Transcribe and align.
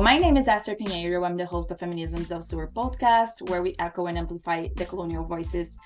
My 0.00 0.18
name 0.18 0.36
is 0.36 0.48
Esther 0.48 0.74
Pinheiro. 0.74 1.24
I'm 1.24 1.36
the 1.36 1.46
host 1.46 1.70
of 1.70 1.78
Feminisms 1.78 2.30
El 2.30 2.42
Sur 2.42 2.66
podcast, 2.66 3.48
where 3.48 3.62
we 3.62 3.74
echo 3.78 4.06
and 4.06 4.18
amplify 4.18 4.66
the 4.74 4.84
colonial 4.84 5.24
voices 5.24 5.78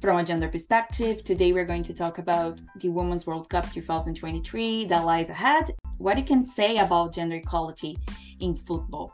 from 0.00 0.18
a 0.18 0.24
gender 0.24 0.48
perspective. 0.48 1.24
Today, 1.24 1.52
we're 1.52 1.64
going 1.64 1.82
to 1.82 1.92
talk 1.92 2.18
about 2.18 2.60
the 2.80 2.88
Women's 2.88 3.26
World 3.26 3.50
Cup 3.50 3.70
2023 3.72 4.84
that 4.86 5.04
lies 5.04 5.28
ahead, 5.28 5.74
what 5.98 6.16
you 6.16 6.24
can 6.24 6.44
say 6.44 6.78
about 6.78 7.12
gender 7.12 7.36
equality 7.36 7.98
in 8.40 8.56
football. 8.56 9.12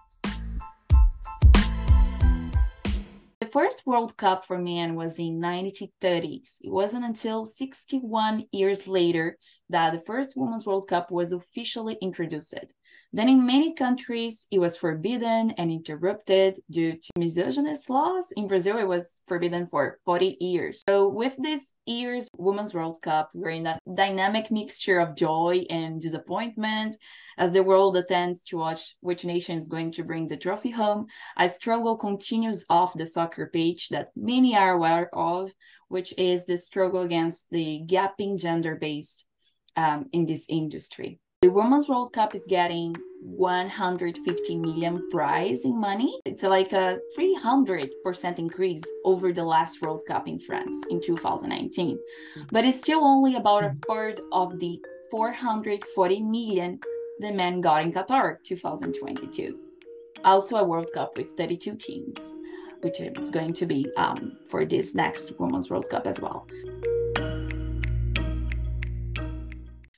The 3.41 3.51
first 3.51 3.87
World 3.87 4.17
Cup 4.17 4.45
for 4.45 4.59
men 4.59 4.95
was 4.95 5.19
in 5.19 5.41
1930s. 5.41 6.59
It 6.61 6.71
wasn't 6.71 7.05
until 7.05 7.47
61 7.47 8.45
years 8.53 8.87
later 8.87 9.39
that 9.71 9.93
the 9.93 10.01
first 10.01 10.35
Women's 10.36 10.67
World 10.67 10.86
Cup 10.86 11.11
was 11.11 11.32
officially 11.32 11.96
introduced. 12.00 12.54
Then, 13.14 13.29
in 13.29 13.46
many 13.46 13.75
countries, 13.75 14.49
it 14.50 14.59
was 14.59 14.77
forbidden 14.77 15.53
and 15.53 15.71
interrupted 15.71 16.59
due 16.68 16.95
to 16.95 17.09
misogynist 17.17 17.89
laws. 17.89 18.32
In 18.37 18.49
Brazil, 18.49 18.77
it 18.77 18.89
was 18.89 19.23
forbidden 19.29 19.68
for 19.68 20.00
40 20.04 20.37
years. 20.40 20.82
So, 20.89 21.07
with 21.07 21.37
this 21.39 21.71
year's 21.87 22.29
Women's 22.37 22.75
World 22.75 23.00
Cup, 23.03 23.31
we're 23.32 23.50
in 23.50 23.68
a 23.68 23.79
dynamic 23.95 24.50
mixture 24.50 24.99
of 24.99 25.14
joy 25.14 25.64
and 25.71 26.03
disappointment 26.03 26.96
as 27.39 27.53
the 27.53 27.63
world 27.63 27.96
attends 27.96 28.43
to 28.46 28.59
watch 28.59 28.96
which 28.99 29.25
nation 29.25 29.59
is 29.59 29.68
going 29.68 29.93
to 29.93 30.03
bring 30.03 30.26
the 30.26 30.37
trophy 30.37 30.71
home. 30.73 31.07
A 31.37 31.49
struggle 31.49 31.96
continues 31.96 32.65
off 32.69 32.95
the 32.95 33.06
soccer 33.06 33.47
page 33.47 33.91
that 33.91 34.11
many 34.17 34.56
are 34.56 34.73
aware 34.73 35.09
of, 35.15 35.53
which 35.87 36.12
is 36.19 36.47
the 36.47 36.59
struggle 36.59 37.03
against 37.03 37.48
the 37.53 37.81
gapping 37.87 38.41
gender 38.41 38.75
based 38.75 39.25
um, 39.77 40.06
in 40.11 40.27
this 40.27 40.47
industry. 40.48 41.20
The 41.44 41.50
Women's 41.50 41.91
World 41.91 42.11
Cup 42.14 42.34
is 42.34 42.47
getting 42.48 42.97
150 43.20 44.56
million 44.56 45.11
prize 45.11 45.67
in 45.67 45.78
money. 45.78 46.19
It's 46.25 46.42
like 46.42 46.73
a 46.73 47.01
300% 47.19 48.39
increase 48.39 48.83
over 49.05 49.31
the 49.31 49.45
last 49.45 49.83
World 49.83 50.05
Cup 50.09 50.27
in 50.27 50.39
France 50.39 50.75
in 50.89 51.03
2019. 51.03 51.98
But 52.51 52.64
it's 52.64 52.78
still 52.78 53.05
only 53.05 53.34
about 53.34 53.62
a 53.62 53.77
third 53.86 54.23
of 54.33 54.59
the 54.59 54.81
440 55.11 56.23
million 56.23 56.81
the 57.19 57.31
men 57.31 57.61
got 57.61 57.83
in 57.83 57.92
Qatar 57.92 58.42
2022. 58.42 59.58
Also 60.25 60.56
a 60.56 60.64
World 60.64 60.89
Cup 60.95 61.19
with 61.19 61.36
32 61.36 61.77
teams, 61.77 62.33
which 62.81 63.01
is 63.01 63.29
going 63.29 63.53
to 63.53 63.67
be 63.67 63.86
um, 63.98 64.39
for 64.47 64.64
this 64.64 64.95
next 64.95 65.39
Women's 65.39 65.69
World 65.69 65.91
Cup 65.91 66.06
as 66.06 66.20
well. 66.20 66.47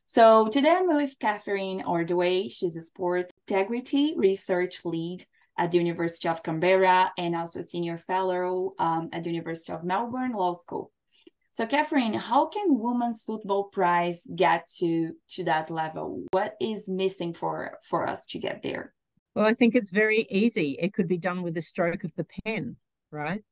So 0.09 0.47
today 0.47 0.71
I'm 0.71 0.87
with 0.87 1.19
Catherine 1.19 1.83
Ordway. 1.85 2.47
She's 2.47 2.77
a 2.77 2.81
sport 2.81 3.33
integrity 3.49 4.15
research 4.17 4.85
lead 4.85 5.25
at 5.59 5.73
the 5.73 5.79
University 5.79 6.29
of 6.29 6.45
Canberra 6.45 7.11
and 7.19 7.35
also 7.35 7.59
a 7.59 7.65
senior 7.65 7.99
fellow 7.99 8.75
um, 8.79 9.09
at 9.13 9.25
the 9.25 9.31
University 9.31 9.73
of 9.73 9.83
Melbourne 9.83 10.31
Law 10.31 10.53
School. 10.53 10.93
So 11.51 11.67
Catherine, 11.67 12.15
how 12.15 12.47
can 12.47 12.79
women's 12.79 13.25
football 13.25 13.65
prize 13.65 14.25
get 14.33 14.69
to 14.77 15.13
to 15.31 15.45
that 15.45 15.71
level? 15.71 16.23
What 16.31 16.55
is 16.61 16.89
missing 16.89 17.35
for 17.35 17.77
for 17.83 18.09
us 18.09 18.27
to 18.27 18.39
get 18.39 18.63
there? 18.63 18.95
Well, 19.35 19.45
I 19.45 19.55
think 19.55 19.75
it's 19.75 19.91
very 19.91 20.25
easy. 20.31 20.79
It 20.81 20.95
could 20.95 21.09
be 21.09 21.19
done 21.19 21.43
with 21.43 21.57
a 21.57 21.63
stroke 21.63 22.05
of 22.05 22.15
the 22.15 22.27
pen, 22.45 22.77
right? 23.11 23.43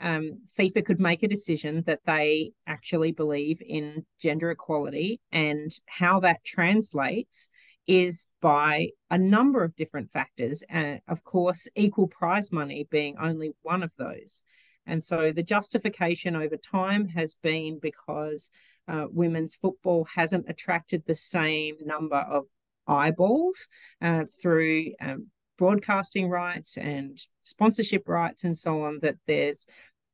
Um, 0.00 0.42
FIFA 0.58 0.84
could 0.84 1.00
make 1.00 1.22
a 1.22 1.28
decision 1.28 1.82
that 1.86 2.00
they 2.06 2.52
actually 2.66 3.12
believe 3.12 3.60
in 3.66 4.04
gender 4.20 4.50
equality 4.50 5.20
and 5.32 5.72
how 5.86 6.20
that 6.20 6.44
translates 6.44 7.48
is 7.86 8.26
by 8.40 8.90
a 9.10 9.18
number 9.18 9.64
of 9.64 9.74
different 9.74 10.10
factors. 10.12 10.62
And 10.68 11.00
of 11.08 11.24
course, 11.24 11.66
equal 11.74 12.06
prize 12.06 12.52
money 12.52 12.86
being 12.90 13.16
only 13.18 13.52
one 13.62 13.82
of 13.82 13.90
those. 13.98 14.42
And 14.86 15.02
so 15.02 15.32
the 15.32 15.42
justification 15.42 16.36
over 16.36 16.56
time 16.56 17.08
has 17.08 17.34
been 17.34 17.78
because 17.80 18.50
uh, 18.86 19.06
women's 19.10 19.56
football 19.56 20.06
hasn't 20.14 20.48
attracted 20.48 21.02
the 21.06 21.14
same 21.14 21.76
number 21.84 22.16
of 22.16 22.44
eyeballs 22.86 23.68
uh, 24.00 24.24
through 24.40 24.92
um, 25.00 25.28
broadcasting 25.58 26.28
rights 26.28 26.78
and 26.78 27.18
sponsorship 27.42 28.08
rights 28.08 28.44
and 28.44 28.56
so 28.56 28.82
on 28.82 29.00
that 29.02 29.16
there's 29.26 29.66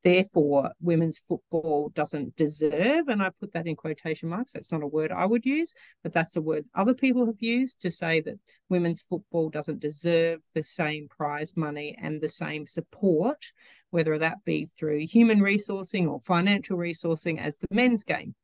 therefore 0.05 0.71
women's 0.79 1.19
football 1.27 1.91
doesn't 1.93 2.33
deserve 2.37 3.09
and 3.09 3.21
i 3.21 3.29
put 3.41 3.51
that 3.51 3.67
in 3.67 3.75
quotation 3.75 4.29
marks 4.29 4.53
that's 4.53 4.71
not 4.71 4.83
a 4.83 4.87
word 4.87 5.11
i 5.11 5.25
would 5.25 5.45
use 5.45 5.73
but 6.03 6.13
that's 6.13 6.37
a 6.37 6.41
word 6.41 6.63
other 6.75 6.93
people 6.93 7.25
have 7.25 7.41
used 7.41 7.81
to 7.81 7.89
say 7.89 8.21
that 8.21 8.39
women's 8.69 9.01
football 9.01 9.49
doesn't 9.49 9.79
deserve 9.81 10.39
the 10.53 10.63
same 10.63 11.07
prize 11.09 11.57
money 11.57 11.97
and 12.01 12.21
the 12.21 12.29
same 12.29 12.65
support 12.65 13.51
whether 13.95 14.17
that 14.17 14.43
be 14.43 14.65
through 14.65 14.99
human 15.07 15.39
resourcing 15.39 16.05
or 16.05 16.19
financial 16.19 16.77
resourcing 16.77 17.39
as 17.39 17.57
the 17.57 17.67
men's 17.71 18.03
game. 18.03 18.35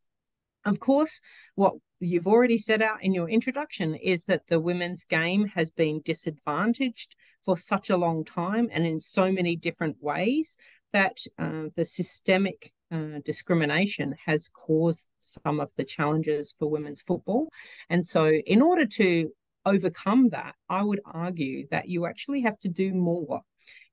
Of 0.64 0.80
course, 0.80 1.20
what 1.56 1.74
you've 2.00 2.28
already 2.28 2.58
set 2.58 2.82
out 2.82 3.04
in 3.04 3.14
your 3.14 3.30
introduction 3.30 3.96
is 3.96 4.26
that 4.28 4.48
the 4.48 4.62
women's 4.62 5.04
game 5.04 5.48
has 5.48 5.70
been 5.70 6.02
disadvantaged 6.06 7.18
for 7.44 7.58
such 7.58 7.90
a 7.90 7.98
long 7.98 8.24
time 8.24 8.70
and 8.72 8.86
in 8.86 9.02
so 9.02 9.30
many 9.30 9.58
different 9.58 9.98
ways 10.00 10.56
that 10.94 11.18
uh, 11.40 11.66
the 11.76 11.86
systemic 11.86 12.74
uh, 12.92 13.20
discrimination 13.24 14.16
has 14.26 14.50
caused 14.50 15.08
some 15.22 15.60
of 15.60 15.70
the 15.78 15.84
challenges 15.84 16.54
for 16.58 16.70
women's 16.70 17.02
football. 17.02 17.50
And 17.90 18.06
so, 18.06 18.30
in 18.30 18.62
order 18.62 18.86
to 18.86 19.32
overcome 19.66 20.30
that, 20.30 20.56
I 20.70 20.84
would 20.84 21.02
argue 21.06 21.68
that 21.72 21.88
you 21.88 22.06
actually 22.06 22.42
have 22.42 22.60
to 22.60 22.68
do 22.68 22.94
more. 22.94 23.42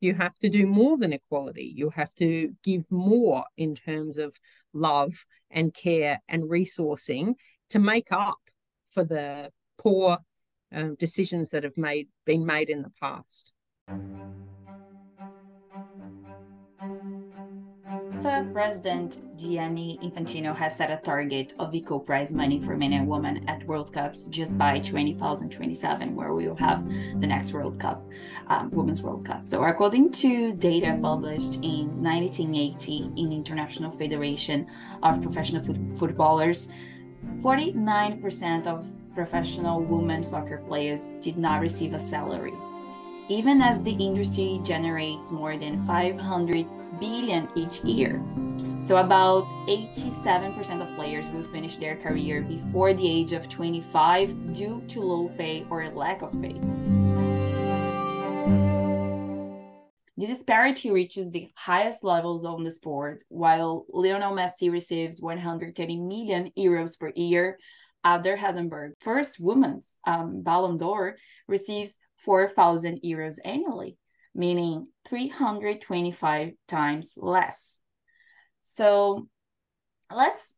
You 0.00 0.14
have 0.14 0.34
to 0.36 0.48
do 0.48 0.66
more 0.66 0.96
than 0.96 1.12
equality. 1.12 1.72
You 1.76 1.90
have 1.90 2.14
to 2.16 2.54
give 2.64 2.90
more 2.90 3.44
in 3.56 3.74
terms 3.74 4.18
of 4.18 4.36
love 4.72 5.26
and 5.50 5.72
care 5.74 6.20
and 6.28 6.44
resourcing 6.44 7.34
to 7.70 7.78
make 7.78 8.10
up 8.10 8.38
for 8.92 9.04
the 9.04 9.50
poor 9.78 10.18
um, 10.72 10.96
decisions 10.96 11.50
that 11.50 11.64
have 11.64 11.76
made 11.76 12.08
been 12.24 12.44
made 12.44 12.70
in 12.70 12.82
the 12.82 12.92
past. 13.00 13.52
FIFA 18.18 18.52
President 18.52 19.38
Gianni 19.38 19.96
Infantino 20.02 20.54
has 20.56 20.76
set 20.76 20.90
a 20.90 20.96
target 20.96 21.54
of 21.60 21.72
equal 21.72 22.00
prize 22.00 22.32
money 22.32 22.60
for 22.60 22.76
men 22.76 22.92
and 22.92 23.06
women 23.06 23.48
at 23.48 23.64
World 23.64 23.92
Cups 23.92 24.26
just 24.26 24.58
by 24.58 24.80
2027, 24.80 26.16
where 26.16 26.34
we 26.34 26.48
will 26.48 26.56
have 26.56 26.84
the 27.20 27.26
next 27.28 27.52
World 27.52 27.78
Cup, 27.78 28.04
um, 28.48 28.70
Women's 28.72 29.02
World 29.02 29.24
Cup. 29.24 29.46
So, 29.46 29.62
according 29.62 30.10
to 30.22 30.52
data 30.52 30.98
published 31.00 31.56
in 31.62 32.02
1980 32.02 33.12
in 33.14 33.28
the 33.28 33.36
International 33.36 33.92
Federation 33.92 34.66
of 35.04 35.22
Professional 35.22 35.62
Foot- 35.62 35.94
Footballers, 35.94 36.70
49% 37.40 38.66
of 38.66 38.90
professional 39.14 39.80
women 39.80 40.24
soccer 40.24 40.58
players 40.66 41.12
did 41.20 41.38
not 41.38 41.60
receive 41.60 41.94
a 41.94 42.00
salary. 42.00 42.54
Even 43.28 43.62
as 43.62 43.80
the 43.82 43.92
industry 43.92 44.58
generates 44.64 45.30
more 45.30 45.56
than 45.56 45.84
500 45.84 46.66
billion 47.00 47.48
each 47.54 47.82
year. 47.84 48.22
So 48.80 48.98
about 48.98 49.48
87% 49.66 50.82
of 50.82 50.94
players 50.94 51.28
will 51.30 51.42
finish 51.42 51.76
their 51.76 51.96
career 51.96 52.42
before 52.42 52.94
the 52.94 53.08
age 53.08 53.32
of 53.32 53.48
25 53.48 54.54
due 54.54 54.82
to 54.88 55.00
low 55.00 55.28
pay 55.36 55.66
or 55.68 55.88
lack 55.90 56.22
of 56.22 56.32
pay. 56.40 56.60
The 60.16 60.26
disparity 60.26 60.90
reaches 60.90 61.30
the 61.30 61.48
highest 61.54 62.02
levels 62.02 62.44
on 62.44 62.64
the 62.64 62.72
sport, 62.72 63.22
while 63.28 63.86
Lionel 63.92 64.34
Messi 64.34 64.70
receives 64.70 65.20
130 65.20 65.96
million 66.00 66.50
euros 66.58 66.98
per 66.98 67.12
year. 67.14 67.58
Ada 68.04 68.36
Hegerberg, 68.36 68.92
first 69.00 69.38
woman's 69.38 69.96
um, 70.06 70.42
Ballon 70.42 70.76
d'Or, 70.76 71.16
receives 71.46 71.98
4,000 72.24 73.00
euros 73.04 73.38
annually 73.44 73.96
meaning 74.38 74.86
325 75.08 76.52
times 76.68 77.14
less. 77.20 77.80
So 78.62 79.26
let's 80.14 80.56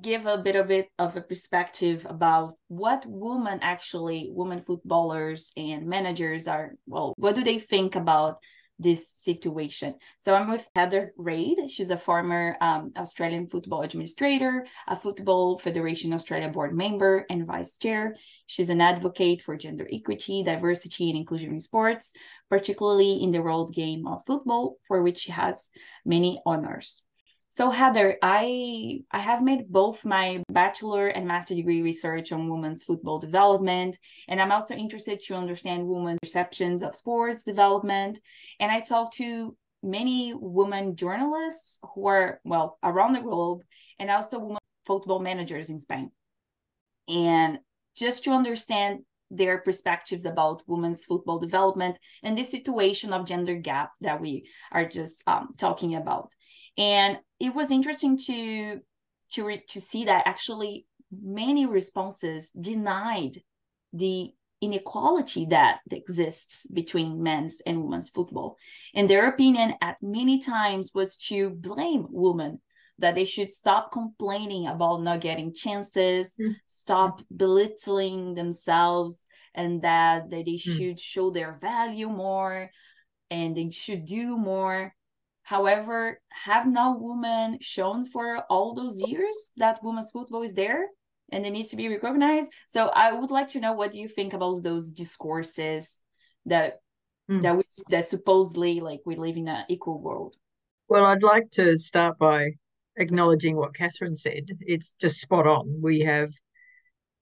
give 0.00 0.26
a 0.26 0.38
bit 0.38 0.54
of 0.54 0.70
it 0.70 0.88
of 0.98 1.16
a 1.16 1.20
perspective 1.20 2.06
about 2.08 2.54
what 2.68 3.04
women 3.08 3.58
actually 3.60 4.30
women 4.32 4.60
footballers 4.60 5.50
and 5.56 5.88
managers 5.88 6.46
are 6.46 6.74
well 6.86 7.12
what 7.16 7.34
do 7.34 7.42
they 7.42 7.58
think 7.58 7.96
about 7.96 8.38
this 8.80 9.08
situation. 9.08 9.94
So 10.20 10.34
I'm 10.34 10.48
with 10.50 10.68
Heather 10.74 11.12
Reid. 11.16 11.70
She's 11.70 11.90
a 11.90 11.96
former 11.96 12.56
um, 12.60 12.92
Australian 12.96 13.46
football 13.46 13.82
administrator, 13.82 14.66
a 14.88 14.96
Football 14.96 15.58
Federation 15.58 16.12
Australia 16.12 16.48
board 16.48 16.74
member, 16.74 17.26
and 17.28 17.46
vice 17.46 17.76
chair. 17.76 18.16
She's 18.46 18.70
an 18.70 18.80
advocate 18.80 19.42
for 19.42 19.56
gender 19.56 19.86
equity, 19.92 20.42
diversity, 20.42 21.10
and 21.10 21.18
inclusion 21.18 21.52
in 21.52 21.60
sports, 21.60 22.14
particularly 22.48 23.22
in 23.22 23.30
the 23.30 23.42
world 23.42 23.74
game 23.74 24.06
of 24.06 24.24
football, 24.26 24.78
for 24.88 25.02
which 25.02 25.18
she 25.18 25.32
has 25.32 25.68
many 26.04 26.40
honors. 26.46 27.04
So 27.52 27.68
Heather, 27.68 28.16
I 28.22 29.00
I 29.10 29.18
have 29.18 29.42
made 29.42 29.68
both 29.68 30.04
my 30.04 30.40
bachelor 30.48 31.08
and 31.08 31.26
master 31.26 31.56
degree 31.56 31.82
research 31.82 32.30
on 32.30 32.48
women's 32.48 32.84
football 32.84 33.18
development, 33.18 33.98
and 34.28 34.40
I'm 34.40 34.52
also 34.52 34.76
interested 34.76 35.18
to 35.22 35.34
understand 35.34 35.84
women's 35.84 36.20
perceptions 36.22 36.80
of 36.80 36.94
sports 36.94 37.42
development. 37.42 38.20
And 38.60 38.70
I 38.70 38.80
talked 38.80 39.16
to 39.16 39.56
many 39.82 40.32
women 40.32 40.94
journalists 40.94 41.80
who 41.92 42.06
are 42.06 42.40
well 42.44 42.78
around 42.84 43.14
the 43.14 43.20
globe, 43.20 43.62
and 43.98 44.12
also 44.12 44.38
women 44.38 44.58
football 44.86 45.18
managers 45.18 45.70
in 45.70 45.80
Spain. 45.80 46.12
And 47.08 47.58
just 47.96 48.22
to 48.24 48.30
understand 48.30 49.00
their 49.30 49.58
perspectives 49.58 50.24
about 50.24 50.62
women's 50.66 51.04
football 51.04 51.38
development 51.38 51.98
and 52.22 52.36
the 52.36 52.44
situation 52.44 53.12
of 53.12 53.26
gender 53.26 53.54
gap 53.54 53.92
that 54.00 54.20
we 54.20 54.48
are 54.72 54.84
just 54.84 55.22
um, 55.26 55.48
talking 55.56 55.94
about. 55.94 56.32
And 56.76 57.18
it 57.38 57.54
was 57.54 57.70
interesting 57.70 58.18
to 58.26 58.80
to 59.32 59.44
re- 59.44 59.64
to 59.68 59.80
see 59.80 60.04
that 60.04 60.26
actually 60.26 60.86
many 61.10 61.66
responses 61.66 62.50
denied 62.50 63.42
the 63.92 64.32
inequality 64.60 65.46
that 65.46 65.80
exists 65.90 66.66
between 66.72 67.22
men's 67.22 67.62
and 67.64 67.82
women's 67.82 68.10
football. 68.10 68.56
And 68.94 69.08
their 69.08 69.28
opinion 69.28 69.74
at 69.80 69.96
many 70.02 70.40
times 70.40 70.90
was 70.94 71.16
to 71.28 71.50
blame 71.50 72.06
women 72.10 72.60
that 73.00 73.14
they 73.14 73.24
should 73.24 73.52
stop 73.52 73.92
complaining 73.92 74.66
about 74.66 75.02
not 75.02 75.20
getting 75.20 75.52
chances 75.52 76.34
mm. 76.40 76.54
stop 76.66 77.22
belittling 77.34 78.34
themselves 78.34 79.26
and 79.54 79.82
that, 79.82 80.30
that 80.30 80.44
they 80.46 80.54
mm. 80.54 80.60
should 80.60 81.00
show 81.00 81.30
their 81.30 81.58
value 81.60 82.08
more 82.08 82.70
and 83.30 83.56
they 83.56 83.70
should 83.70 84.04
do 84.04 84.36
more 84.36 84.94
However, 85.50 86.20
have 86.28 86.68
not 86.68 87.00
women 87.00 87.58
shown 87.60 88.06
for 88.06 88.38
all 88.48 88.72
those 88.72 89.00
years 89.00 89.50
that 89.56 89.82
women's 89.82 90.12
football 90.12 90.42
is 90.42 90.54
there 90.54 90.86
and 91.32 91.44
it 91.44 91.50
needs 91.50 91.70
to 91.70 91.76
be 91.76 91.88
recognized? 91.88 92.52
So 92.68 92.86
I 92.86 93.12
would 93.12 93.32
like 93.32 93.48
to 93.48 93.60
know 93.60 93.72
what 93.72 93.90
do 93.90 93.98
you 93.98 94.06
think 94.06 94.32
about 94.32 94.62
those 94.62 94.92
discourses 94.92 96.02
that 96.46 96.78
mm. 97.28 97.42
that 97.42 97.56
we 97.56 97.64
that 97.90 98.04
supposedly 98.04 98.78
like 98.78 99.00
we 99.04 99.16
live 99.16 99.36
in 99.36 99.48
an 99.48 99.64
equal 99.68 100.00
world. 100.00 100.36
Well, 100.88 101.04
I'd 101.04 101.24
like 101.24 101.50
to 101.52 101.76
start 101.76 102.16
by 102.16 102.52
acknowledging 102.96 103.56
what 103.56 103.74
Catherine 103.74 104.16
said. 104.16 104.46
It's 104.60 104.94
just 104.94 105.20
spot 105.20 105.46
on. 105.46 105.80
We 105.82 106.00
have, 106.00 106.30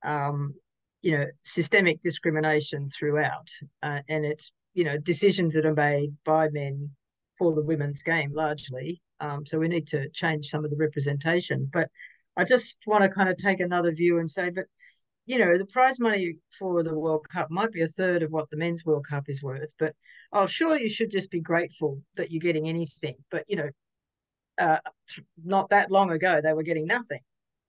um, 0.04 0.54
you 1.02 1.16
know, 1.16 1.26
systemic 1.42 2.00
discrimination 2.00 2.88
throughout, 2.88 3.48
uh, 3.82 4.00
and 4.08 4.24
it's 4.24 4.52
you 4.74 4.84
know 4.84 4.98
decisions 4.98 5.54
that 5.54 5.66
are 5.66 5.74
made 5.74 6.14
by 6.24 6.48
men 6.50 6.90
for 7.38 7.54
the 7.54 7.62
women's 7.62 8.02
game 8.02 8.32
largely. 8.32 9.00
Um, 9.20 9.46
so 9.46 9.58
we 9.58 9.68
need 9.68 9.86
to 9.88 10.08
change 10.10 10.48
some 10.48 10.64
of 10.64 10.70
the 10.70 10.76
representation. 10.76 11.68
But 11.72 11.88
I 12.36 12.44
just 12.44 12.78
want 12.86 13.02
to 13.04 13.10
kind 13.10 13.28
of 13.28 13.36
take 13.36 13.60
another 13.60 13.92
view 13.92 14.18
and 14.18 14.30
say, 14.30 14.50
but 14.50 14.66
you 15.26 15.38
know, 15.38 15.58
the 15.58 15.66
prize 15.66 16.00
money 16.00 16.36
for 16.58 16.82
the 16.82 16.98
World 16.98 17.28
Cup 17.28 17.50
might 17.50 17.70
be 17.70 17.82
a 17.82 17.88
third 17.88 18.22
of 18.22 18.30
what 18.30 18.48
the 18.48 18.56
men's 18.56 18.86
World 18.86 19.06
Cup 19.08 19.24
is 19.28 19.42
worth. 19.42 19.70
But 19.78 19.94
oh, 20.32 20.46
sure, 20.46 20.78
you 20.78 20.88
should 20.88 21.10
just 21.10 21.30
be 21.30 21.40
grateful 21.40 22.02
that 22.16 22.30
you're 22.30 22.40
getting 22.40 22.66
anything. 22.66 23.16
But 23.30 23.44
you 23.46 23.56
know, 23.56 23.68
uh, 24.58 24.78
not 25.44 25.70
that 25.70 25.90
long 25.90 26.10
ago, 26.10 26.40
they 26.42 26.52
were 26.52 26.62
getting 26.62 26.86
nothing 26.86 27.20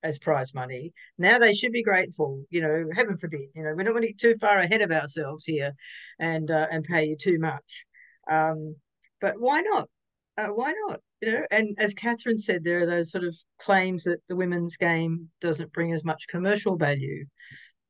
as 0.03 0.17
prize 0.19 0.53
money. 0.53 0.93
Now 1.17 1.39
they 1.39 1.53
should 1.53 1.71
be 1.71 1.83
grateful. 1.83 2.45
You 2.49 2.61
know, 2.61 2.89
heaven 2.93 3.17
forbid. 3.17 3.49
You 3.55 3.63
know, 3.63 3.73
we 3.75 3.83
don't 3.83 3.93
want 3.93 4.03
to 4.03 4.09
get 4.09 4.19
too 4.19 4.35
far 4.39 4.59
ahead 4.59 4.81
of 4.81 4.91
ourselves 4.91 5.45
here, 5.45 5.73
and 6.19 6.49
uh, 6.49 6.67
and 6.71 6.83
pay 6.83 7.05
you 7.05 7.17
too 7.17 7.39
much. 7.39 7.85
Um, 8.31 8.75
but 9.21 9.39
why 9.39 9.61
not? 9.61 9.89
Uh, 10.37 10.47
why 10.47 10.73
not? 10.87 11.01
You 11.21 11.33
know, 11.33 11.45
and 11.51 11.75
as 11.79 11.93
Catherine 11.93 12.37
said, 12.37 12.63
there 12.63 12.81
are 12.81 12.85
those 12.85 13.11
sort 13.11 13.25
of 13.25 13.35
claims 13.59 14.05
that 14.05 14.21
the 14.29 14.35
women's 14.35 14.77
game 14.77 15.29
doesn't 15.41 15.73
bring 15.73 15.93
as 15.93 16.05
much 16.05 16.29
commercial 16.29 16.77
value 16.77 17.25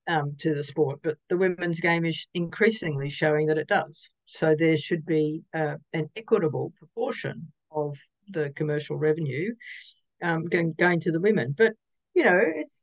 um, 0.07 0.35
to 0.39 0.55
the 0.55 0.63
sport, 0.63 0.99
but 1.03 1.17
the 1.29 1.37
women's 1.37 1.79
game 1.79 2.05
is 2.05 2.27
increasingly 2.33 3.09
showing 3.09 3.45
that 3.47 3.59
it 3.59 3.67
does. 3.67 4.09
So 4.25 4.55
there 4.57 4.77
should 4.77 5.05
be 5.05 5.43
uh, 5.53 5.75
an 5.93 6.09
equitable 6.15 6.73
proportion 6.77 7.51
of 7.71 7.95
the 8.29 8.51
commercial 8.55 8.97
revenue 8.97 9.53
um, 10.21 10.45
going 10.45 10.73
going 10.73 10.99
to 11.01 11.11
the 11.11 11.19
women. 11.19 11.53
But 11.57 11.73
you 12.13 12.23
know, 12.23 12.39
it's 12.41 12.73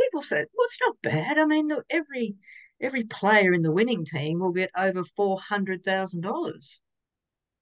people 0.00 0.22
said, 0.22 0.46
well, 0.56 0.66
it's 0.66 0.80
not 0.80 0.96
bad. 1.02 1.38
I 1.38 1.44
mean, 1.44 1.70
every 1.90 2.36
every 2.80 3.04
player 3.04 3.52
in 3.52 3.62
the 3.62 3.72
winning 3.72 4.04
team 4.04 4.40
will 4.40 4.52
get 4.52 4.70
over 4.76 5.04
four 5.04 5.40
hundred 5.40 5.84
thousand 5.84 6.22
dollars. 6.22 6.80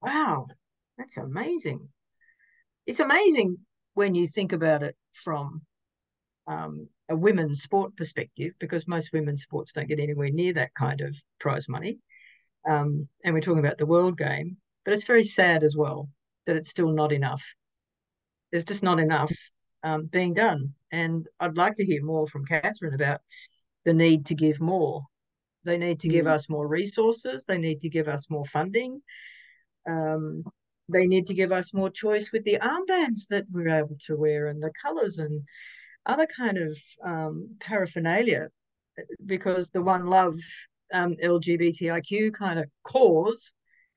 Wow, 0.03 0.47
that's 0.99 1.17
amazing. 1.17 1.89
It's 2.87 3.01
amazing 3.01 3.59
when 3.95 4.15
you 4.15 4.29
think 4.29 4.53
about 4.53 4.83
it 4.83 4.97
from 5.13 5.63
um, 6.47 6.89
a 7.09 7.17
women's 7.17 7.63
sport 7.63 7.97
perspective, 7.97 8.53
because 8.61 8.87
most 8.87 9.13
women's 9.13 9.43
sports 9.43 9.73
don't 9.73 9.89
get 9.89 9.99
anywhere 9.99 10.31
near 10.31 10.53
that 10.53 10.75
kind 10.75 11.01
of 11.01 11.17
prize 11.41 11.69
money. 11.69 11.99
Um, 12.69 13.09
and 13.25 13.35
we're 13.35 13.41
talking 13.41 13.65
about 13.65 13.79
the 13.79 13.87
world 13.87 14.19
game, 14.19 14.59
but 14.85 14.93
it's 14.95 15.05
very 15.05 15.25
sad 15.25 15.65
as 15.65 15.77
well 15.77 16.09
that 16.47 16.57
it's 16.57 16.71
still 16.71 16.93
not 16.93 17.13
enough. 17.13 17.43
There's 18.51 18.65
just 18.65 18.83
not 18.83 19.01
enough 19.01 19.33
um, 19.83 20.07
being 20.07 20.35
done. 20.35 20.75
And 20.91 21.27
I'd 21.41 21.57
like 21.57 21.77
to 21.77 21.85
hear 21.85 22.03
more 22.03 22.27
from 22.27 22.45
Catherine 22.45 22.95
about 22.95 23.21
the 23.85 23.93
need 23.93 24.27
to 24.27 24.35
give 24.35 24.61
more. 24.61 25.03
They 25.65 25.79
need 25.79 26.01
to 26.01 26.09
give 26.09 26.29
us 26.29 26.49
more 26.49 26.67
resources. 26.67 27.45
They 27.45 27.59
need 27.59 27.81
to 27.81 27.89
give 27.89 28.07
us 28.07 28.31
more 28.31 28.45
funding. 28.45 29.03
Um, 29.89 30.45
they 30.89 31.07
need 31.07 31.27
to 31.27 31.35
give 31.35 31.51
us 31.51 31.75
more 31.75 31.91
choice 31.91 32.31
with 32.33 32.45
the 32.45 32.59
armbands 32.59 33.27
that 33.31 33.47
we're 33.51 33.69
able 33.69 33.97
to 34.07 34.17
wear 34.17 34.47
and 34.47 34.63
the 34.63 34.71
colours 34.81 35.19
and 35.19 35.43
other 36.07 36.27
kind 36.27 36.59
of 36.59 36.77
um, 37.05 37.57
paraphernalia 37.61 38.49
because 39.25 39.71
the 39.71 39.83
one 39.83 40.07
love 40.07 40.39
um, 40.93 41.17
LGBTIQ 41.23 42.33
kind 42.35 42.59
of 42.59 42.67
cause 42.85 43.53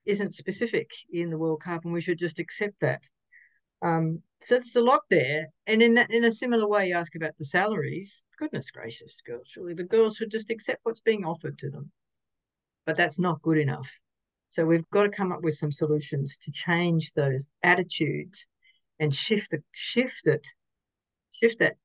isn't 0.10 0.34
specific 0.34 0.90
in 1.12 1.30
the 1.30 1.38
World 1.38 1.62
Cup 1.64 1.86
and 1.86 1.94
we 1.94 2.02
should 2.02 2.18
just 2.18 2.40
accept 2.40 2.76
that. 2.82 3.02
Um, 3.82 4.22
so 4.42 4.56
there's 4.56 4.76
a 4.76 4.82
lot 4.82 5.02
there. 5.10 5.48
And 5.68 5.82
in 5.82 5.94
that, 5.96 6.12
in 6.12 6.26
a 6.26 6.32
similar 6.32 6.68
way, 6.68 6.88
you 6.88 6.96
ask 6.96 7.16
about 7.16 7.38
the 7.38 7.46
salaries. 7.46 8.24
Goodness 8.38 8.72
gracious, 8.72 9.22
girls, 9.22 9.48
surely 9.48 9.74
the 9.74 9.84
girls 9.84 10.16
should 10.16 10.32
just 10.32 10.50
accept 10.50 10.80
what's 10.84 11.02
being 11.02 11.26
offered 11.26 11.60
to 11.60 11.70
them. 11.70 11.92
But 12.86 12.98
that's 12.98 13.20
not 13.20 13.42
good 13.42 13.58
enough. 13.58 13.90
So 14.50 14.66
we've 14.66 14.90
got 14.92 15.04
to 15.04 15.10
come 15.10 15.32
up 15.32 15.44
with 15.44 15.56
some 15.56 15.72
solutions 15.72 16.38
to 16.44 16.52
change 16.52 17.14
those 17.14 17.48
attitudes 17.62 18.48
and 19.00 19.14
shift 19.14 19.54
it, 19.54 19.64
shift 19.72 20.28
it, 20.28 20.46
shift 21.32 21.60
that 21.60 21.78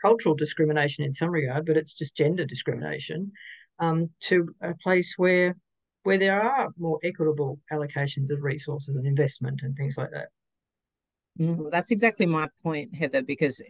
cultural 0.00 0.34
discrimination 0.34 1.04
in 1.04 1.12
some 1.12 1.30
regard, 1.30 1.66
but 1.66 1.76
it's 1.76 1.94
just 1.94 2.16
gender 2.16 2.46
discrimination, 2.46 3.32
um, 3.78 4.08
to 4.20 4.54
a 4.62 4.74
place 4.82 5.14
where 5.16 5.54
where 6.06 6.18
there 6.18 6.40
are 6.40 6.68
more 6.78 7.00
equitable 7.02 7.58
allocations 7.72 8.30
of 8.30 8.42
resources 8.42 8.94
and 8.94 9.06
investment 9.08 9.62
and 9.62 9.76
things 9.76 9.96
like 9.98 10.10
that. 10.12 10.28
Mm, 11.40 11.68
that's 11.72 11.90
exactly 11.90 12.26
my 12.26 12.48
point, 12.62 12.94
Heather, 12.94 13.22
because 13.22 13.60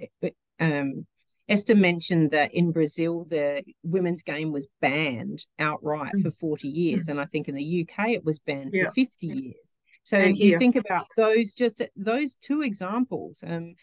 um, 0.61 1.07
Esther 1.49 1.75
mentioned 1.75 2.33
that 2.33 2.53
in 2.53 2.73
Brazil, 2.73 3.25
the 3.25 3.63
women's 3.83 4.23
game 4.23 4.53
was 4.53 4.69
banned 4.83 5.47
outright 5.59 6.13
mm. 6.15 6.23
for 6.23 6.31
40 6.31 6.69
years. 6.69 7.07
Mm. 7.07 7.13
And 7.13 7.21
I 7.23 7.25
think 7.25 7.49
in 7.49 7.55
the 7.55 7.89
UK, 7.89 8.11
it 8.11 8.25
was 8.25 8.39
banned 8.39 8.73
yeah. 8.75 8.89
for 8.89 8.93
50 8.93 9.27
years. 9.27 9.77
So 10.03 10.19
you 10.19 10.59
think 10.59 10.77
about 10.77 11.07
those, 11.17 11.55
just 11.55 11.83
those 11.97 12.37
two 12.37 12.61
examples. 12.61 13.43
Um, 13.45 13.77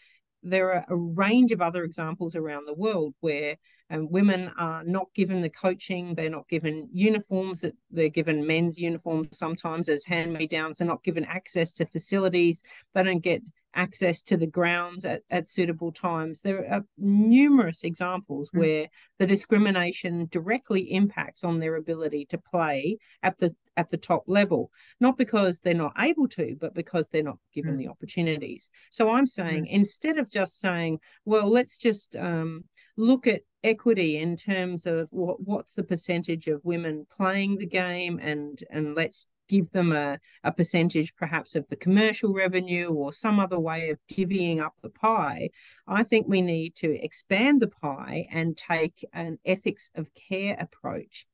there 0.44 0.72
are 0.72 0.84
a 0.88 0.96
range 0.96 1.50
of 1.52 1.60
other 1.60 1.82
examples 1.82 2.36
around 2.36 2.66
the 2.66 2.74
world 2.74 3.14
where 3.20 3.56
um, 3.90 4.10
women 4.10 4.52
are 4.58 4.84
not 4.84 5.06
given 5.14 5.40
the 5.40 5.50
coaching, 5.50 6.14
they're 6.14 6.30
not 6.30 6.48
given 6.48 6.88
uniforms, 6.92 7.62
that 7.62 7.74
they're 7.90 8.08
given 8.08 8.46
men's 8.46 8.78
uniforms 8.78 9.36
sometimes 9.36 9.88
as 9.88 10.04
hand 10.04 10.32
me 10.32 10.46
downs, 10.46 10.78
they're 10.78 10.86
not 10.86 11.02
given 11.02 11.24
access 11.24 11.72
to 11.72 11.86
facilities, 11.86 12.62
they 12.94 13.02
don't 13.02 13.20
get 13.20 13.42
access 13.74 14.22
to 14.22 14.36
the 14.36 14.46
grounds 14.46 15.04
at, 15.04 15.22
at 15.30 15.48
suitable 15.48 15.92
times. 15.92 16.40
There 16.40 16.66
are 16.70 16.84
numerous 16.96 17.84
examples 17.84 18.50
mm. 18.50 18.60
where 18.60 18.88
the 19.18 19.26
discrimination 19.26 20.28
directly 20.30 20.92
impacts 20.92 21.44
on 21.44 21.58
their 21.58 21.76
ability 21.76 22.26
to 22.26 22.38
play 22.38 22.98
at 23.22 23.38
the 23.38 23.54
at 23.76 23.90
the 23.90 23.96
top 23.96 24.22
level, 24.28 24.70
not 25.00 25.18
because 25.18 25.58
they're 25.58 25.74
not 25.74 25.94
able 25.98 26.28
to, 26.28 26.56
but 26.60 26.74
because 26.74 27.08
they're 27.08 27.24
not 27.24 27.38
given 27.52 27.74
mm. 27.74 27.78
the 27.78 27.88
opportunities. 27.88 28.70
So 28.90 29.10
I'm 29.10 29.26
saying 29.26 29.64
mm. 29.64 29.68
instead 29.68 30.18
of 30.18 30.30
just 30.30 30.60
saying, 30.60 31.00
well, 31.24 31.50
let's 31.50 31.76
just 31.76 32.14
um, 32.14 32.64
look 32.96 33.26
at 33.26 33.42
equity 33.64 34.18
in 34.18 34.36
terms 34.36 34.86
of 34.86 35.08
what, 35.10 35.40
what's 35.40 35.74
the 35.74 35.82
percentage 35.82 36.46
of 36.46 36.60
women 36.64 37.06
playing 37.16 37.56
the 37.56 37.66
game 37.66 38.20
and 38.22 38.62
and 38.70 38.94
let's 38.94 39.30
give 39.48 39.70
them 39.70 39.92
a, 39.92 40.18
a 40.42 40.52
percentage 40.52 41.14
perhaps 41.16 41.54
of 41.54 41.68
the 41.68 41.76
commercial 41.76 42.32
revenue 42.32 42.88
or 42.88 43.12
some 43.12 43.38
other 43.38 43.58
way 43.58 43.90
of 43.90 43.98
divvying 44.10 44.60
up 44.60 44.74
the 44.82 44.88
pie. 44.88 45.50
I 45.86 46.02
think 46.02 46.26
we 46.28 46.42
need 46.42 46.74
to 46.76 46.92
expand 47.02 47.60
the 47.60 47.68
pie 47.68 48.26
and 48.30 48.56
take 48.56 49.04
an 49.12 49.38
ethics 49.44 49.90
of 49.94 50.08
care 50.14 50.56
approach. 50.58 51.26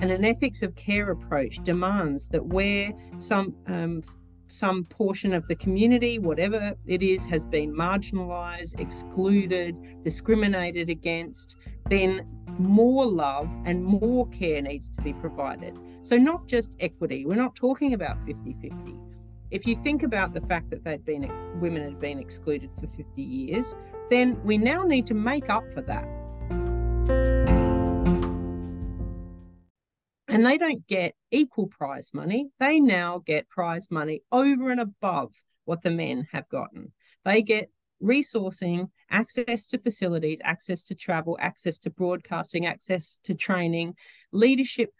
And 0.00 0.10
an 0.10 0.24
ethics 0.24 0.62
of 0.62 0.74
care 0.76 1.10
approach 1.10 1.56
demands 1.62 2.28
that 2.28 2.46
where 2.46 2.92
some 3.18 3.54
um, 3.66 4.02
some 4.50 4.84
portion 4.84 5.32
of 5.32 5.46
the 5.46 5.54
community, 5.54 6.18
whatever 6.18 6.74
it 6.86 7.02
is, 7.02 7.24
has 7.26 7.44
been 7.44 7.72
marginalized, 7.72 8.80
excluded, 8.80 9.76
discriminated 10.02 10.90
against, 10.90 11.56
then 11.88 12.26
more 12.60 13.06
love 13.06 13.50
and 13.64 13.84
more 13.84 14.28
care 14.28 14.62
needs 14.62 14.88
to 14.90 15.02
be 15.02 15.12
provided. 15.12 15.78
So, 16.02 16.16
not 16.16 16.46
just 16.46 16.76
equity, 16.80 17.26
we're 17.26 17.34
not 17.34 17.54
talking 17.54 17.94
about 17.94 18.22
50 18.24 18.54
50. 18.54 18.94
If 19.50 19.66
you 19.66 19.74
think 19.74 20.02
about 20.02 20.32
the 20.32 20.40
fact 20.40 20.70
that 20.70 20.84
they'd 20.84 21.04
been 21.04 21.30
women 21.60 21.82
had 21.82 21.98
been 21.98 22.18
excluded 22.18 22.70
for 22.78 22.86
50 22.86 23.20
years, 23.20 23.74
then 24.08 24.40
we 24.44 24.58
now 24.58 24.84
need 24.84 25.06
to 25.06 25.14
make 25.14 25.50
up 25.50 25.70
for 25.72 25.80
that. 25.82 26.06
And 30.28 30.46
they 30.46 30.58
don't 30.58 30.86
get 30.86 31.14
equal 31.32 31.66
prize 31.66 32.10
money. 32.14 32.50
They 32.60 32.78
now 32.78 33.22
get 33.26 33.48
prize 33.48 33.90
money 33.90 34.22
over 34.30 34.70
and 34.70 34.80
above 34.80 35.34
what 35.64 35.82
the 35.82 35.90
men 35.90 36.28
have 36.32 36.48
gotten. 36.48 36.92
They 37.24 37.42
get 37.42 37.70
resourcing, 38.02 38.90
access 39.10 39.66
to 39.68 39.78
facilities, 39.78 40.40
access 40.44 40.82
to 40.84 40.94
travel, 40.94 41.36
access 41.40 41.78
to 41.78 41.90
broadcasting, 41.90 42.66
access 42.66 43.20
to 43.24 43.34
training, 43.34 43.94
leadership 44.32 44.90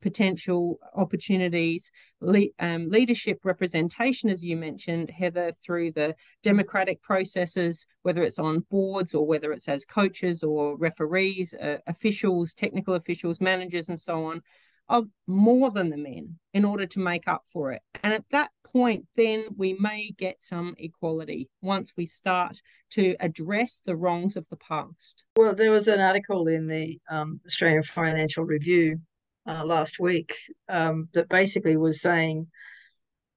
potential 0.00 0.78
opportunities, 0.94 1.90
le- 2.20 2.46
um, 2.58 2.88
leadership 2.88 3.40
representation, 3.44 4.30
as 4.30 4.44
you 4.44 4.56
mentioned, 4.56 5.10
Heather, 5.10 5.52
through 5.52 5.92
the 5.92 6.14
democratic 6.42 7.02
processes, 7.02 7.86
whether 8.02 8.22
it's 8.22 8.38
on 8.38 8.64
boards 8.70 9.14
or 9.14 9.26
whether 9.26 9.52
it's 9.52 9.68
as 9.68 9.84
coaches 9.84 10.42
or 10.42 10.76
referees, 10.76 11.54
uh, 11.54 11.78
officials, 11.86 12.54
technical 12.54 12.94
officials, 12.94 13.40
managers, 13.40 13.88
and 13.88 14.00
so 14.00 14.24
on, 14.24 14.42
of 14.88 15.06
more 15.26 15.70
than 15.70 15.90
the 15.90 15.96
men 15.96 16.38
in 16.52 16.64
order 16.64 16.86
to 16.86 16.98
make 16.98 17.28
up 17.28 17.42
for 17.52 17.72
it. 17.72 17.82
And 18.02 18.12
at 18.12 18.24
that 18.30 18.50
point, 18.72 19.06
then 19.16 19.46
we 19.56 19.74
may 19.74 20.10
get 20.16 20.42
some 20.42 20.74
equality 20.78 21.48
once 21.62 21.92
we 21.96 22.06
start 22.06 22.60
to 22.90 23.16
address 23.20 23.82
the 23.84 23.96
wrongs 23.96 24.36
of 24.36 24.46
the 24.50 24.56
past. 24.56 25.24
Well, 25.36 25.54
there 25.54 25.70
was 25.70 25.88
an 25.88 26.00
article 26.00 26.48
in 26.48 26.66
the 26.66 26.98
um, 27.10 27.40
Australian 27.46 27.82
Financial 27.82 28.44
Review 28.44 29.00
uh, 29.46 29.64
last 29.64 29.98
week 29.98 30.34
um, 30.68 31.08
that 31.14 31.28
basically 31.28 31.76
was 31.76 32.00
saying 32.00 32.46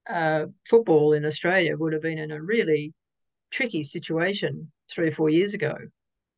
uh, 0.10 0.46
football 0.70 1.14
in 1.14 1.26
Australia 1.26 1.78
would 1.78 1.94
have 1.94 2.02
been 2.02 2.20
in 2.20 2.32
a 2.32 2.42
really 2.42 2.94
tricky 3.52 3.84
situation 3.84 4.72
three 4.92 5.08
or 5.08 5.12
four 5.12 5.30
years 5.30 5.54
ago. 5.54 5.76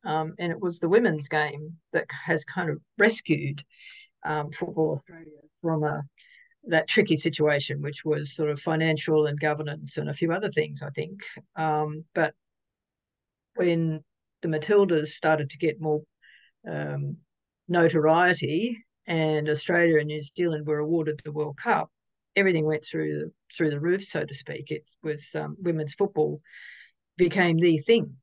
Um, 0.04 0.34
and 0.38 0.52
it 0.52 0.60
was 0.60 0.78
the 0.78 0.88
women's 0.88 1.28
game 1.28 1.78
that 1.92 2.06
has 2.10 2.44
kind 2.44 2.70
of 2.70 2.78
rescued 2.96 3.64
um, 4.24 4.52
Football 4.52 4.96
Australia 4.98 5.40
from 5.62 5.82
a, 5.82 6.02
that 6.66 6.88
tricky 6.88 7.16
situation, 7.16 7.82
which 7.82 8.04
was 8.04 8.34
sort 8.34 8.50
of 8.50 8.60
financial 8.60 9.26
and 9.26 9.38
governance 9.38 9.98
and 9.98 10.08
a 10.08 10.14
few 10.14 10.32
other 10.32 10.50
things, 10.50 10.82
I 10.82 10.90
think. 10.90 11.20
Um, 11.54 12.04
but 12.14 12.34
when 13.54 14.02
the 14.42 14.48
Matildas 14.48 15.08
started 15.08 15.50
to 15.50 15.58
get 15.58 15.80
more 15.80 16.02
um, 16.68 17.18
notoriety 17.68 18.84
and 19.06 19.48
Australia 19.48 19.98
and 19.98 20.08
New 20.08 20.20
Zealand 20.20 20.66
were 20.66 20.78
awarded 20.78 21.20
the 21.24 21.32
World 21.32 21.56
Cup, 21.56 21.90
everything 22.34 22.66
went 22.66 22.84
through 22.84 23.18
the, 23.18 23.32
through 23.56 23.70
the 23.70 23.80
roof, 23.80 24.04
so 24.04 24.24
to 24.24 24.34
speak. 24.34 24.70
It 24.70 24.88
was 25.02 25.26
um, 25.34 25.56
women's 25.60 25.94
football 25.94 26.40
became 27.16 27.56
the 27.56 27.78
thing, 27.78 28.14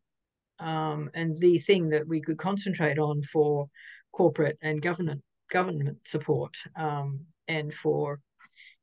um, 0.60 1.10
and 1.14 1.40
the 1.42 1.58
thing 1.58 1.90
that 1.90 2.08
we 2.08 2.22
could 2.22 2.38
concentrate 2.38 3.00
on 3.00 3.24
for 3.24 3.70
corporate 4.12 4.58
and 4.62 4.82
government 4.82 5.22
government 5.52 5.98
support, 6.06 6.56
um, 6.76 7.22
and 7.48 7.74
for 7.74 8.20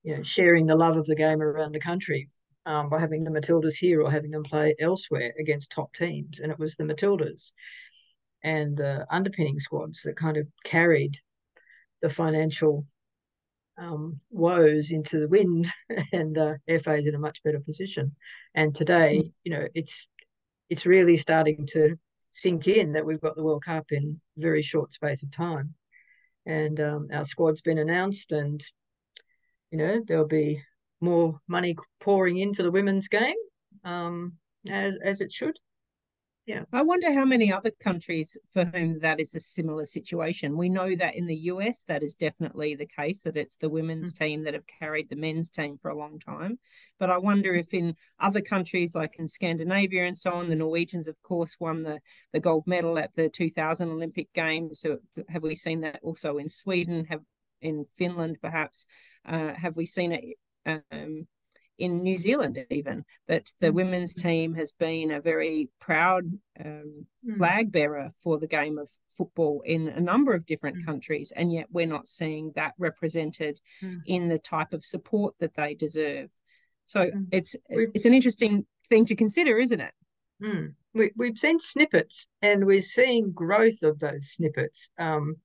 you 0.03 0.17
know 0.17 0.23
sharing 0.23 0.67
the 0.67 0.77
love 0.77 0.97
of 0.97 1.07
the 1.07 1.17
game 1.17 1.43
around 1.43 1.73
the 1.73 1.81
country. 1.81 2.29
Um, 2.67 2.91
by 2.91 3.01
having 3.01 3.25
the 3.25 3.31
Matildas 3.31 3.75
here 3.75 4.03
or 4.03 4.11
having 4.11 4.31
them 4.31 4.43
play 4.43 4.77
elsewhere 4.79 5.33
against 5.41 5.71
top 5.71 5.95
teams, 5.95 6.41
and 6.41 6.53
it 6.53 6.59
was 6.59 6.77
the 6.77 6.85
Matildas 6.85 7.53
and 8.43 8.77
the 8.77 9.07
underpinning 9.11 9.59
squads 9.59 10.03
that 10.03 10.17
kind 10.17 10.37
of 10.37 10.47
carried 10.65 11.17
the 12.03 12.11
financial 12.11 12.87
um, 13.79 14.21
woes 14.31 14.91
into 14.91 15.19
the 15.21 15.29
wind, 15.29 15.69
and 16.13 16.37
uh, 16.37 16.55
FA 16.83 16.95
is 16.95 17.07
in 17.07 17.15
a 17.15 17.19
much 17.19 17.43
better 17.43 17.61
position. 17.61 18.15
And 18.55 18.75
today, 18.75 19.23
mm. 19.25 19.33
you 19.45 19.53
know, 19.53 19.67
it's 19.75 20.09
it's 20.69 20.87
really 20.87 21.17
starting 21.17 21.67
to 21.73 21.97
sink 22.31 22.69
in 22.69 22.93
that 22.93 23.05
we've 23.05 23.21
got 23.21 23.35
the 23.35 23.43
World 23.43 23.65
Cup 23.65 23.87
in 23.91 24.21
very 24.37 24.63
short 24.63 24.93
space 24.93 25.23
of 25.23 25.31
time, 25.31 25.75
and 26.47 26.79
um, 26.81 27.09
our 27.13 27.25
squad's 27.25 27.63
been 27.63 27.79
announced, 27.79 28.33
and 28.33 28.63
you 29.71 29.79
know 29.79 30.03
there'll 30.07 30.27
be 30.27 30.63
more 31.01 31.41
money 31.49 31.77
pouring 32.01 32.39
in 32.39 32.55
for 32.55 32.63
the 32.63 32.71
women's 32.71 33.09
game, 33.09 33.37
um, 33.85 34.35
as 34.69 34.97
as 35.03 35.21
it 35.21 35.33
should. 35.33 35.57
Yeah. 36.51 36.65
I 36.73 36.83
wonder 36.83 37.13
how 37.13 37.25
many 37.25 37.53
other 37.53 37.71
countries 37.71 38.37
for 38.53 38.65
whom 38.65 38.99
that 39.01 39.21
is 39.21 39.37
a 39.37 39.41
similar 39.41 39.85
situation. 39.85 40.57
We 40.57 40.69
know 40.69 40.97
that 40.97 41.15
in 41.15 41.27
the 41.27 41.37
US, 41.37 41.85
that 41.85 42.03
is 42.03 42.17
definitely 42.17 42.75
the 42.75 42.89
case, 42.89 43.23
that 43.23 43.37
it's 43.37 43.57
the 43.57 43.69
women's 43.69 44.13
mm-hmm. 44.13 44.25
team 44.25 44.45
that 44.45 44.55
have 44.55 44.67
carried 44.67 45.11
the 45.11 45.17
men's 45.17 45.49
team 45.49 45.79
for 45.81 45.91
a 45.93 45.97
long 45.97 46.19
time. 46.19 46.59
But 46.99 47.09
I 47.09 47.19
wonder 47.19 47.55
if 47.55 47.73
in 47.73 47.95
other 48.19 48.41
countries, 48.41 48.97
like 48.97 49.15
in 49.17 49.29
Scandinavia 49.29 50.05
and 50.07 50.19
so 50.19 50.33
on, 50.33 50.49
the 50.49 50.57
Norwegians, 50.57 51.07
of 51.07 51.23
course, 51.23 51.57
won 51.61 51.85
the, 51.85 52.01
the 52.33 52.41
gold 52.41 52.65
medal 52.67 52.99
at 52.99 53.15
the 53.15 53.29
2000 53.29 53.89
Olympic 53.89 54.33
Games. 54.33 54.81
So 54.81 54.99
have 55.29 55.45
we 55.45 55.55
seen 55.55 55.83
that 55.83 56.01
also 56.03 56.39
in 56.39 56.49
Sweden, 56.49 57.05
have 57.05 57.21
in 57.61 57.85
Finland, 57.97 58.39
perhaps? 58.41 58.87
Uh, 59.27 59.55
have 59.55 59.77
we 59.77 59.87
seen 59.87 60.13
it? 60.13 60.37
Um, 60.67 61.27
in 61.81 62.03
New 62.03 62.17
Zealand, 62.17 62.59
even 62.71 63.05
that 63.27 63.51
the 63.59 63.69
mm. 63.69 63.75
women's 63.75 64.15
team 64.15 64.55
has 64.55 64.71
been 64.73 65.11
a 65.11 65.21
very 65.21 65.71
proud 65.81 66.25
um, 66.63 67.07
mm. 67.27 67.37
flag 67.37 67.73
bearer 67.73 68.11
for 68.23 68.39
the 68.39 68.47
game 68.47 68.79
of 68.79 68.91
football 69.17 69.63
in 69.65 69.89
a 69.89 70.01
number 70.01 70.35
of 70.35 70.47
different 70.47 70.77
mm. 70.77 70.85
countries, 70.85 71.33
and 71.35 71.53
yet 71.53 71.67
we're 71.73 71.87
not 71.87 72.07
seeing 72.07 72.53
that 72.55 72.75
represented 72.79 73.61
mm. 73.83 74.01
in 74.07 74.29
the 74.29 74.39
type 74.39 74.73
of 74.73 74.85
support 74.85 75.35
that 75.41 75.55
they 75.55 75.75
deserve. 75.75 76.29
So 76.87 77.07
mm. 77.07 77.27
it's 77.33 77.57
it's 77.69 78.05
an 78.05 78.15
interesting 78.15 78.67
thing 78.91 79.07
to 79.07 79.17
consider, 79.17 79.59
isn't 79.59 79.81
it? 79.81 79.95
Mm. 80.43 80.75
We, 80.93 81.13
we've 81.17 81.39
seen 81.39 81.59
snippets, 81.59 82.29
and 82.43 82.67
we're 82.67 82.83
seeing 82.83 83.33
growth 83.33 83.83
of 83.83 83.99
those 83.99 84.33
snippets. 84.33 84.91
Um, 84.99 85.37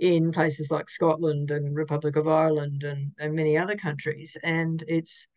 in 0.00 0.32
places 0.32 0.70
like 0.70 0.90
Scotland 0.90 1.50
and 1.50 1.76
Republic 1.76 2.16
of 2.16 2.26
Ireland 2.26 2.82
and, 2.84 3.12
and 3.18 3.34
many 3.34 3.56
other 3.56 3.76
countries. 3.76 4.36
And 4.42 4.82
it's 4.88 5.28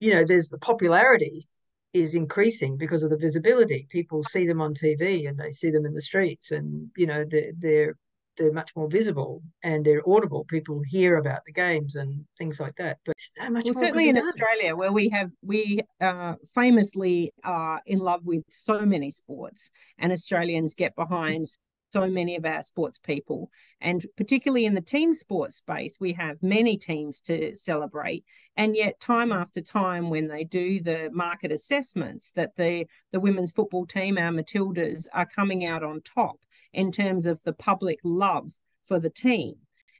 you 0.00 0.14
know, 0.14 0.24
there's 0.24 0.48
the 0.48 0.58
popularity 0.58 1.48
is 1.92 2.14
increasing 2.14 2.76
because 2.76 3.02
of 3.02 3.10
the 3.10 3.16
visibility. 3.16 3.88
People 3.90 4.22
see 4.22 4.46
them 4.46 4.60
on 4.60 4.74
TV 4.74 5.28
and 5.28 5.38
they 5.38 5.50
see 5.50 5.70
them 5.70 5.86
in 5.86 5.94
the 5.94 6.02
streets, 6.02 6.52
and 6.52 6.90
you 6.96 7.06
know 7.06 7.24
they're 7.28 7.52
they're 7.58 7.96
they're 8.36 8.52
much 8.52 8.70
more 8.76 8.88
visible 8.88 9.42
and 9.64 9.84
they're 9.84 10.08
audible. 10.08 10.44
People 10.44 10.80
hear 10.86 11.16
about 11.16 11.40
the 11.44 11.52
games 11.52 11.96
and 11.96 12.24
things 12.38 12.60
like 12.60 12.76
that. 12.76 12.98
But 13.04 13.16
so 13.18 13.50
much 13.50 13.64
well, 13.64 13.74
certainly 13.74 14.08
in 14.08 14.14
done. 14.14 14.28
Australia, 14.28 14.76
where 14.76 14.92
we 14.92 15.08
have 15.08 15.30
we 15.42 15.80
uh, 16.00 16.34
famously 16.54 17.32
are 17.42 17.80
in 17.86 17.98
love 17.98 18.20
with 18.24 18.44
so 18.48 18.86
many 18.86 19.10
sports, 19.10 19.70
and 19.98 20.12
Australians 20.12 20.74
get 20.74 20.94
behind 20.94 21.46
so 21.90 22.06
many 22.06 22.36
of 22.36 22.44
our 22.44 22.62
sports 22.62 22.98
people. 22.98 23.50
And 23.80 24.04
particularly 24.16 24.66
in 24.66 24.74
the 24.74 24.80
team 24.80 25.14
sports 25.14 25.56
space, 25.56 25.98
we 26.00 26.12
have 26.14 26.42
many 26.42 26.76
teams 26.76 27.20
to 27.22 27.54
celebrate. 27.56 28.24
And 28.56 28.76
yet, 28.76 29.00
time 29.00 29.32
after 29.32 29.60
time, 29.60 30.10
when 30.10 30.28
they 30.28 30.44
do 30.44 30.80
the 30.80 31.10
market 31.12 31.52
assessments, 31.52 32.32
that 32.34 32.56
the, 32.56 32.86
the 33.12 33.20
women's 33.20 33.52
football 33.52 33.86
team, 33.86 34.18
our 34.18 34.32
Matildas, 34.32 35.06
are 35.12 35.26
coming 35.26 35.64
out 35.64 35.82
on 35.82 36.02
top 36.02 36.36
in 36.72 36.92
terms 36.92 37.26
of 37.26 37.42
the 37.44 37.52
public 37.52 37.98
love 38.04 38.52
for 38.84 38.98
the 38.98 39.10
team. 39.10 39.54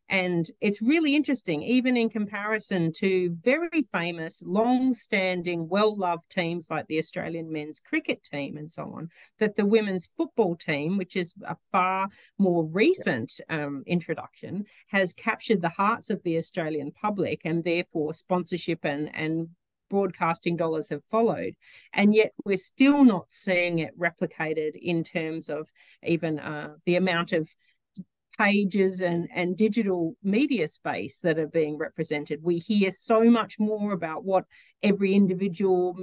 And 0.08 0.50
it's 0.60 0.80
really 0.80 1.14
interesting, 1.14 1.62
even 1.62 1.96
in 1.96 2.08
comparison 2.08 2.92
to 2.98 3.36
very 3.42 3.82
famous, 3.92 4.42
long 4.46 4.94
standing, 4.94 5.68
well 5.68 5.96
loved 5.96 6.30
teams 6.30 6.70
like 6.70 6.86
the 6.86 6.98
Australian 6.98 7.52
men's 7.52 7.80
cricket 7.80 8.22
team 8.24 8.56
and 8.56 8.72
so 8.72 8.84
on, 8.84 9.10
that 9.38 9.56
the 9.56 9.66
women's 9.66 10.06
football 10.06 10.56
team, 10.56 10.96
which 10.96 11.14
is 11.14 11.34
a 11.46 11.56
far 11.70 12.08
more 12.38 12.64
recent 12.64 13.32
um, 13.50 13.82
introduction, 13.86 14.64
has 14.88 15.12
captured 15.12 15.60
the 15.60 15.68
hearts 15.68 16.08
of 16.08 16.22
the 16.22 16.38
Australian 16.38 16.90
public 16.90 17.42
and 17.44 17.64
therefore 17.64 18.14
sponsorship 18.14 18.84
and, 18.84 19.14
and 19.14 19.48
broadcasting 19.90 20.56
dollars 20.56 20.88
have 20.88 21.04
followed. 21.04 21.54
And 21.92 22.14
yet 22.14 22.32
we're 22.44 22.56
still 22.56 23.04
not 23.04 23.30
seeing 23.30 23.78
it 23.78 23.98
replicated 23.98 24.72
in 24.74 25.02
terms 25.02 25.48
of 25.48 25.70
even 26.02 26.38
uh, 26.38 26.74
the 26.84 26.96
amount 26.96 27.32
of 27.32 27.54
pages 28.38 29.00
and, 29.00 29.28
and 29.34 29.56
digital 29.56 30.16
media 30.22 30.68
space 30.68 31.18
that 31.20 31.38
are 31.38 31.48
being 31.48 31.76
represented. 31.76 32.40
We 32.42 32.58
hear 32.58 32.90
so 32.90 33.24
much 33.24 33.58
more 33.58 33.92
about 33.92 34.24
what 34.24 34.44
every 34.82 35.12
individual 35.14 35.96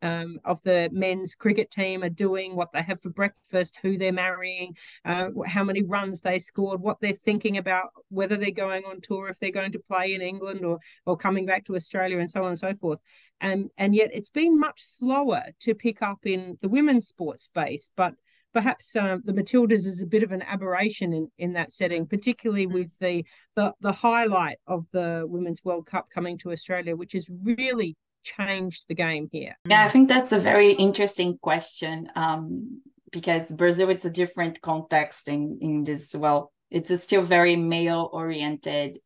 um, 0.00 0.38
of 0.44 0.62
the 0.62 0.88
men's 0.92 1.34
cricket 1.34 1.70
team 1.70 2.02
are 2.02 2.08
doing, 2.08 2.56
what 2.56 2.72
they 2.72 2.82
have 2.82 3.00
for 3.00 3.10
breakfast, 3.10 3.78
who 3.82 3.98
they're 3.98 4.12
marrying, 4.12 4.76
uh, 5.04 5.28
how 5.46 5.62
many 5.62 5.82
runs 5.82 6.20
they 6.20 6.38
scored, 6.38 6.80
what 6.80 7.00
they're 7.00 7.12
thinking 7.12 7.58
about, 7.58 7.90
whether 8.08 8.36
they're 8.36 8.50
going 8.50 8.84
on 8.84 9.00
tour, 9.02 9.28
if 9.28 9.38
they're 9.38 9.50
going 9.50 9.72
to 9.72 9.78
play 9.78 10.14
in 10.14 10.22
England 10.22 10.64
or 10.64 10.78
or 11.04 11.16
coming 11.16 11.44
back 11.44 11.64
to 11.66 11.76
Australia, 11.76 12.18
and 12.18 12.30
so 12.30 12.42
on 12.42 12.48
and 12.48 12.58
so 12.58 12.74
forth. 12.74 13.00
And 13.40 13.70
and 13.76 13.94
yet 13.94 14.10
it's 14.12 14.30
been 14.30 14.58
much 14.58 14.80
slower 14.82 15.42
to 15.60 15.74
pick 15.74 16.00
up 16.00 16.20
in 16.24 16.56
the 16.62 16.68
women's 16.68 17.06
sports 17.08 17.44
space, 17.44 17.90
but 17.94 18.14
perhaps 18.54 18.96
uh, 18.96 19.18
the 19.24 19.32
Matildas 19.32 19.86
is 19.86 20.00
a 20.00 20.06
bit 20.06 20.22
of 20.22 20.32
an 20.32 20.42
aberration 20.42 21.12
in, 21.12 21.30
in 21.38 21.52
that 21.54 21.72
setting, 21.72 22.06
particularly 22.06 22.66
with 22.66 22.96
the, 23.00 23.24
the 23.56 23.72
the 23.80 23.92
highlight 23.92 24.58
of 24.66 24.86
the 24.92 25.26
Women's 25.28 25.64
World 25.64 25.86
Cup 25.86 26.08
coming 26.08 26.38
to 26.38 26.52
Australia, 26.52 26.96
which 26.96 27.12
has 27.12 27.28
really 27.42 27.96
changed 28.22 28.86
the 28.88 28.94
game 28.94 29.28
here. 29.30 29.58
Yeah, 29.68 29.84
I 29.84 29.88
think 29.88 30.08
that's 30.08 30.32
a 30.32 30.38
very 30.38 30.72
interesting 30.72 31.36
question 31.38 32.08
um, 32.16 32.80
because 33.12 33.52
Brazil 33.52 33.90
it's 33.90 34.06
a 34.06 34.10
different 34.10 34.60
context 34.62 35.28
in 35.28 35.58
in 35.60 35.84
this. 35.84 36.14
Well, 36.14 36.52
it's 36.70 36.90
a 36.90 36.96
still 36.96 37.22
very 37.22 37.56
male 37.56 38.08
oriented 38.12 38.98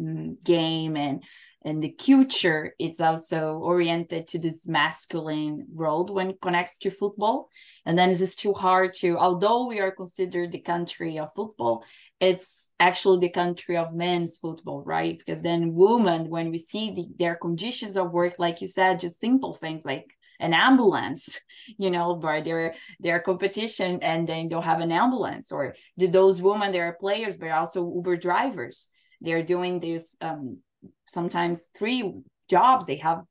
um, 0.00 0.36
game 0.42 0.96
and 0.96 1.22
and 1.64 1.82
the 1.82 1.90
culture 1.90 2.74
it's 2.78 3.00
also 3.00 3.58
oriented 3.58 4.26
to 4.26 4.38
this 4.38 4.66
masculine 4.66 5.66
world 5.72 6.10
when 6.10 6.30
it 6.30 6.40
connects 6.40 6.78
to 6.78 6.90
football. 6.90 7.48
And 7.86 7.98
then 7.98 8.10
it's 8.10 8.34
too 8.34 8.52
hard 8.52 8.94
to 8.94 9.16
although 9.18 9.66
we 9.66 9.80
are 9.80 9.90
considered 9.90 10.52
the 10.52 10.60
country 10.60 11.18
of 11.18 11.34
football 11.34 11.84
it's 12.20 12.70
actually 12.78 13.18
the 13.18 13.32
country 13.32 13.76
of 13.76 13.94
men's 13.94 14.36
football 14.38 14.82
right? 14.84 15.18
Because 15.18 15.42
then 15.42 15.74
women 15.74 16.28
when 16.28 16.50
we 16.50 16.58
see 16.58 16.92
the, 16.92 17.06
their 17.18 17.36
conditions 17.36 17.96
of 17.96 18.12
work 18.12 18.34
like 18.38 18.60
you 18.60 18.66
said 18.66 19.00
just 19.00 19.20
simple 19.20 19.54
things 19.54 19.84
like 19.84 20.06
an 20.40 20.54
ambulance 20.54 21.40
you 21.78 21.90
know 21.90 22.16
by 22.16 22.40
their 22.40 22.74
their 22.98 23.20
competition 23.20 24.00
and 24.02 24.28
then 24.28 24.48
they'll 24.48 24.60
have 24.60 24.80
an 24.80 24.92
ambulance. 24.92 25.52
Or 25.52 25.74
those 25.96 26.42
women 26.42 26.72
they 26.72 26.80
are 26.80 26.96
players 26.98 27.36
but 27.36 27.50
also 27.50 27.84
uber 27.84 28.16
drivers. 28.16 28.88
They're 29.20 29.44
doing 29.44 29.78
this 29.78 30.16
um, 30.20 30.58
sometimes 31.06 31.70
three 31.76 32.12
jobs 32.48 32.86
they 32.86 32.96
have 32.96 33.22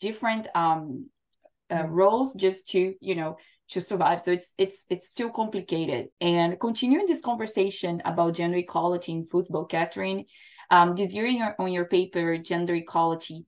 different 0.00 0.46
um 0.54 1.08
uh, 1.70 1.86
roles 1.86 2.34
just 2.34 2.68
to 2.68 2.94
you 3.00 3.14
know 3.14 3.36
to 3.68 3.80
survive. 3.80 4.20
So 4.20 4.32
it's 4.32 4.54
it's 4.58 4.84
it's 4.90 5.08
still 5.08 5.30
complicated. 5.30 6.08
And 6.20 6.58
continuing 6.58 7.06
this 7.06 7.20
conversation 7.20 8.02
about 8.04 8.34
gender 8.34 8.58
equality 8.58 9.12
in 9.12 9.24
football 9.24 9.64
catherine 9.64 10.24
um, 10.70 10.92
this 10.92 11.12
year 11.12 11.26
your, 11.26 11.54
on 11.58 11.72
your 11.72 11.84
paper 11.84 12.38
gender 12.38 12.74
equality 12.74 13.44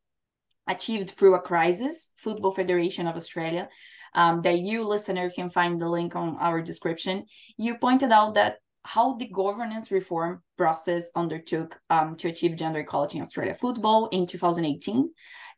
achieved 0.69 1.11
through 1.11 1.35
a 1.35 1.40
crisis 1.40 2.12
football 2.16 2.50
federation 2.50 3.07
of 3.07 3.16
australia 3.16 3.69
um, 4.14 4.42
that 4.42 4.59
you 4.59 4.87
listener 4.87 5.31
can 5.31 5.49
find 5.49 5.81
the 5.81 5.88
link 5.88 6.14
on 6.14 6.37
our 6.38 6.61
description 6.61 7.25
you 7.57 7.78
pointed 7.78 8.12
out 8.12 8.35
that 8.35 8.57
how 8.84 9.14
the 9.14 9.28
governance 9.28 9.90
reform 9.90 10.42
process 10.56 11.10
undertook 11.14 11.78
um, 11.90 12.16
to 12.16 12.28
achieve 12.28 12.56
gender 12.56 12.80
equality 12.80 13.18
in 13.18 13.22
Australia 13.22 13.54
football 13.54 14.08
in 14.08 14.26
2018. 14.26 15.10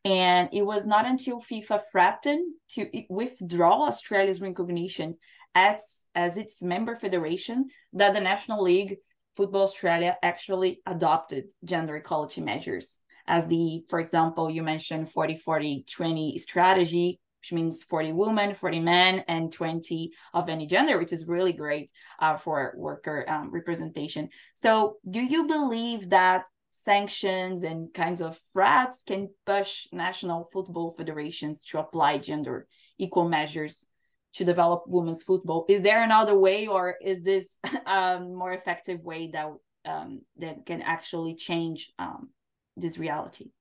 And 0.03 0.49
it 0.53 0.61
was 0.61 0.85
not 0.85 1.07
until 1.07 1.41
FIFA 1.41 1.81
threatened 1.91 2.53
to 2.71 2.87
withdraw 3.09 3.87
Australia's 3.87 4.39
recognition 4.39 5.15
as, 5.55 6.05
as 6.13 6.37
its 6.37 6.61
member 6.61 6.95
federation 6.95 7.69
that 7.93 8.13
the 8.13 8.21
National 8.21 8.61
League 8.61 8.97
Football 9.35 9.63
Australia 9.63 10.15
actually 10.21 10.81
adopted 10.85 11.51
gender 11.63 11.95
equality 11.95 12.41
measures. 12.41 12.99
As 13.27 13.47
the, 13.47 13.83
for 13.89 13.99
example, 13.99 14.49
you 14.49 14.61
mentioned 14.61 15.09
40 15.09 15.37
40 15.37 15.85
20 15.91 16.37
strategy, 16.37 17.19
which 17.45 17.53
means 17.53 17.83
40 17.83 18.13
women, 18.13 18.55
40 18.55 18.79
men, 18.79 19.23
and 19.27 19.53
20 19.53 20.11
of 20.33 20.49
any 20.49 20.65
gender, 20.65 20.97
which 20.97 21.13
is 21.13 21.27
really 21.27 21.53
great 21.53 21.91
uh, 22.19 22.35
for 22.37 22.73
worker 22.75 23.23
um, 23.27 23.51
representation. 23.51 24.29
So, 24.55 24.97
do 25.07 25.21
you 25.21 25.45
believe 25.45 26.09
that 26.09 26.45
sanctions 26.71 27.61
and 27.61 27.93
kinds 27.93 28.21
of 28.21 28.39
threats 28.51 29.03
can 29.05 29.29
push 29.45 29.87
national 29.91 30.49
football 30.51 30.95
federations 30.97 31.63
to 31.65 31.77
apply 31.77 32.17
gender 32.17 32.67
equal 32.97 33.29
measures 33.29 33.85
to 34.33 34.43
develop 34.43 34.85
women's 34.87 35.21
football? 35.21 35.65
Is 35.69 35.83
there 35.83 36.01
another 36.01 36.35
way, 36.35 36.65
or 36.65 36.95
is 36.99 37.23
this 37.23 37.59
a 37.85 38.19
more 38.21 38.53
effective 38.53 39.01
way 39.01 39.29
that 39.33 39.51
um, 39.85 40.21
that 40.37 40.65
can 40.65 40.81
actually 40.81 41.35
change 41.35 41.93
um, 41.99 42.29
this 42.75 42.97
reality? 42.97 43.51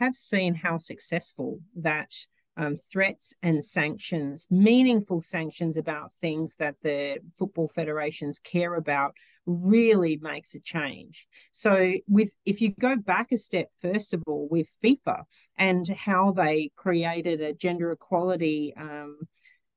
Have 0.00 0.16
seen 0.16 0.54
how 0.54 0.78
successful 0.78 1.60
that 1.76 2.14
um, 2.56 2.76
threats 2.76 3.34
and 3.42 3.64
sanctions, 3.64 4.46
meaningful 4.50 5.22
sanctions 5.22 5.76
about 5.76 6.12
things 6.20 6.56
that 6.56 6.76
the 6.82 7.18
football 7.38 7.68
federations 7.68 8.38
care 8.38 8.74
about, 8.74 9.14
really 9.46 10.18
makes 10.20 10.54
a 10.54 10.60
change. 10.60 11.26
So, 11.52 11.94
with 12.06 12.34
if 12.44 12.60
you 12.60 12.70
go 12.78 12.96
back 12.96 13.32
a 13.32 13.38
step, 13.38 13.68
first 13.80 14.14
of 14.14 14.22
all, 14.26 14.48
with 14.50 14.70
FIFA 14.84 15.24
and 15.56 15.88
how 15.88 16.32
they 16.32 16.70
created 16.76 17.40
a 17.40 17.54
gender 17.54 17.92
equality. 17.92 18.74
Um, 18.76 19.18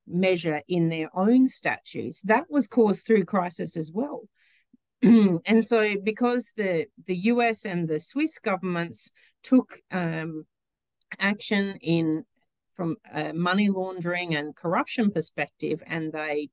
measure 0.06 0.60
in 0.68 0.90
their 0.90 1.08
own 1.14 1.48
statutes 1.48 2.20
that 2.20 2.44
was 2.50 2.66
caused 2.66 3.06
through 3.06 3.24
crisis 3.24 3.74
as 3.74 3.90
well 3.90 4.28
and 5.02 5.64
so 5.64 5.96
because 6.02 6.52
the 6.56 6.86
the 7.06 7.16
US 7.32 7.66
and 7.66 7.88
the 7.88 8.00
Swiss 8.00 8.38
governments 8.38 9.10
took 9.42 9.80
um, 9.90 10.46
action 11.18 11.76
in 11.82 12.24
from 12.74 12.96
a 13.12 13.32
money 13.32 13.68
laundering 13.68 14.34
and 14.34 14.54
corruption 14.54 15.10
perspective, 15.10 15.82
and 15.86 16.12
they 16.12 16.48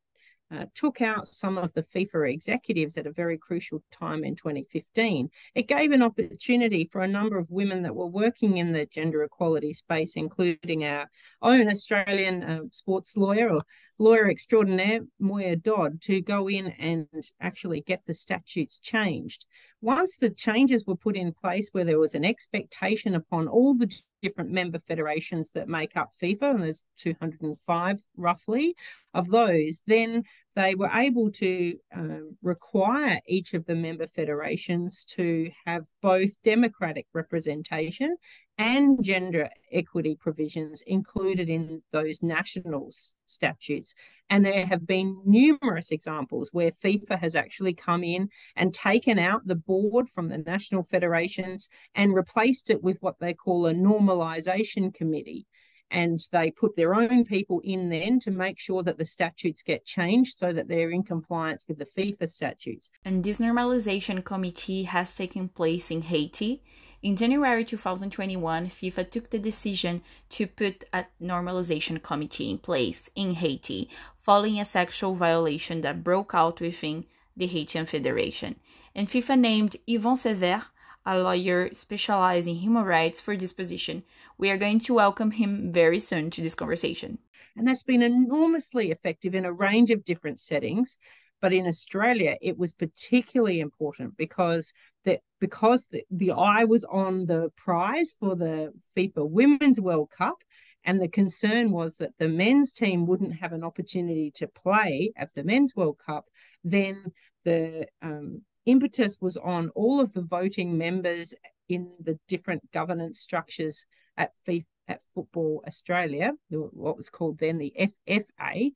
uh, 0.51 0.65
took 0.75 1.01
out 1.01 1.27
some 1.27 1.57
of 1.57 1.73
the 1.73 1.84
FIFA 1.84 2.34
executives 2.34 2.97
at 2.97 3.07
a 3.07 3.12
very 3.12 3.38
crucial 3.38 3.81
time 3.89 4.23
in 4.23 4.36
2015. 4.36 5.29
It 5.55 5.67
gave 5.67 5.91
an 5.91 6.01
opportunity 6.01 6.89
for 6.91 7.01
a 7.01 7.07
number 7.07 7.38
of 7.38 7.49
women 7.49 7.84
that 7.84 7.95
were 7.95 8.07
working 8.07 8.57
in 8.57 8.73
the 8.73 8.86
gender 8.86 9.23
equality 9.23 9.71
space, 9.73 10.15
including 10.15 10.84
our 10.84 11.10
own 11.41 11.69
Australian 11.69 12.43
uh, 12.43 12.60
sports 12.71 13.15
lawyer 13.15 13.49
or 13.49 13.63
lawyer 14.02 14.30
extraordinaire, 14.30 15.02
Moya 15.20 15.56
Dodd, 15.56 16.02
to 16.02 16.22
go 16.22 16.50
in 16.50 16.68
and 16.80 17.08
actually 17.40 17.82
get 17.82 18.06
the 18.06 18.14
statutes 18.14 18.80
changed. 18.80 19.46
Once 19.80 20.18
the 20.18 20.30
changes 20.30 20.86
were 20.86 20.96
put 20.96 21.16
in 21.16 21.34
place, 21.34 21.70
where 21.72 21.86
there 21.86 22.00
was 22.00 22.16
an 22.16 22.26
expectation 22.26 23.16
upon 23.16 23.48
all 23.48 23.76
the 23.76 23.92
different 24.22 24.52
member 24.52 24.80
federations 24.80 25.52
that 25.52 25.68
make 25.68 25.96
up 25.96 26.12
FIFA, 26.22 26.56
and 26.56 26.64
there's 26.64 26.84
205 26.98 28.02
roughly 28.18 28.76
of 29.14 29.30
those, 29.30 29.84
then 29.88 30.24
they 30.56 30.76
were 30.76 30.92
able 30.94 31.32
to 31.32 31.78
um, 31.96 32.38
require 32.42 33.20
each 33.28 33.54
of 33.54 33.66
the 33.66 33.76
member 33.76 34.08
federations 34.08 35.06
to 35.06 35.50
have 35.66 35.86
both 36.02 36.42
democratic 36.44 37.08
representation 37.14 38.16
and 38.62 39.04
gender 39.04 39.50
equity 39.71 40.15
provisions 40.15 40.84
included 40.84 41.50
in 41.50 41.82
those 41.91 42.21
national 42.21 42.91
statutes. 43.26 43.95
And 44.30 44.45
there 44.45 44.67
have 44.67 44.86
been 44.86 45.19
numerous 45.26 45.89
examples 45.89 46.52
where 46.54 46.69
FIFA 46.69 47.17
has 47.17 47.36
actually 47.36 47.74
come 47.74 48.04
in 48.04 48.30
and 48.56 48.71
taken 48.71 49.17
out 49.17 49.47
the 49.47 49.56
board 49.56 50.10
from 50.10 50.30
the 50.30 50.38
national 50.38 50.84
federations 50.84 51.69
and 51.95 52.13
replaced 52.13 52.69
it 52.69 52.84
with 52.84 53.00
what 53.02 53.19
they 53.19 53.34
call 53.34 53.65
a 53.65 53.74
normalisation 53.74 54.93
committee. 54.93 55.47
And 55.89 56.21
they 56.32 56.52
put 56.52 56.76
their 56.76 56.93
own 56.93 57.26
people 57.26 57.62
in 57.63 57.89
then 57.89 58.19
to 58.19 58.32
make 58.32 58.60
sure 58.60 58.84
that 58.84 59.00
the 59.00 59.06
statutes 59.06 59.63
get 59.63 59.86
changed 59.86 60.38
so 60.38 60.54
that 60.54 60.67
they're 60.67 60.91
in 60.91 61.04
compliance 61.04 61.65
with 61.67 61.80
the 61.80 61.86
FIFA 61.97 62.30
statutes. 62.30 62.91
And 63.04 63.24
this 63.24 63.39
normalization 63.39 64.24
committee 64.24 64.84
has 64.84 65.15
taken 65.15 65.50
place 65.50 65.89
in 65.89 66.04
Haiti 66.04 66.62
in 67.02 67.16
January 67.16 67.66
2021, 67.66 68.68
FIFA 68.68 69.10
took 69.10 69.30
the 69.30 69.40
decision 69.40 70.02
to 70.30 70.46
put 70.46 70.84
a 70.94 71.06
normalization 71.22 72.02
committee 72.02 72.52
in 72.52 72.60
place 72.60 73.10
in 73.16 73.34
Haiti 73.34 73.90
following 74.18 74.60
a 74.60 74.66
sexual 74.66 75.16
violation 75.16 75.82
that 75.82 76.04
broke 76.04 76.36
out 76.36 76.62
within 76.62 77.06
the 77.36 77.48
Haitian 77.48 77.86
Federation. 77.86 78.56
And 78.94 79.08
FIFA 79.08 79.40
named 79.40 79.76
Yvon 79.88 80.18
Severe, 80.18 80.64
a 81.06 81.18
lawyer 81.18 81.74
specialized 81.74 82.48
in 82.48 82.56
human 82.56 82.84
rights, 82.84 83.20
for 83.20 83.36
this 83.36 83.54
position. 83.54 84.04
We 84.38 84.52
are 84.52 84.58
going 84.58 84.80
to 84.82 84.94
welcome 84.94 85.32
him 85.32 85.74
very 85.74 86.00
soon 86.00 86.30
to 86.32 86.42
this 86.42 86.56
conversation. 86.56 87.18
And 87.58 87.68
that's 87.68 87.84
been 87.84 88.04
enormously 88.04 88.92
effective 88.92 89.34
in 89.34 89.46
a 89.46 89.52
range 89.52 89.90
of 89.90 90.06
different 90.06 90.40
settings. 90.40 90.98
But 91.41 91.54
in 91.54 91.65
Australia, 91.65 92.38
it 92.41 92.58
was 92.58 92.73
particularly 92.73 93.60
important 93.60 94.15
because 94.15 94.73
that 95.06 95.21
because 95.39 95.88
the, 95.88 96.04
the 96.12 96.32
eye 96.32 96.63
was 96.63 96.84
on 96.86 97.25
the 97.25 97.49
prize 97.58 98.13
for 98.19 98.36
the 98.36 98.73
FIFA 98.95 99.30
Women's 99.30 99.82
World 99.82 100.12
Cup, 100.12 100.43
and 100.84 101.01
the 101.01 101.08
concern 101.08 101.71
was 101.71 101.97
that 101.97 102.17
the 102.19 102.27
men's 102.27 102.73
team 102.73 103.06
wouldn't 103.06 103.39
have 103.39 103.54
an 103.54 103.63
opportunity 103.63 104.32
to 104.36 104.47
play 104.47 105.12
at 105.15 105.34
the 105.36 105.43
Men's 105.43 105.75
World 105.75 105.99
Cup, 106.04 106.25
then 106.63 107.12
the 107.43 107.88
um, 108.01 108.41
impetus 108.65 109.17
was 109.19 109.38
on 109.38 109.69
all 109.69 109.99
of 109.99 110.13
the 110.13 110.21
voting 110.21 110.77
members 110.77 111.34
in 111.69 111.91
the 111.99 112.19
different 112.27 112.71
governance 112.71 113.19
structures 113.19 113.86
at 114.17 114.32
FIFA, 114.47 114.65
at 114.88 115.01
Football 115.13 115.63
Australia, 115.65 116.34
what 116.49 116.97
was 116.97 117.10
called 117.10 117.39
then 117.39 117.58
the 117.58 117.73
FFA, 117.80 118.71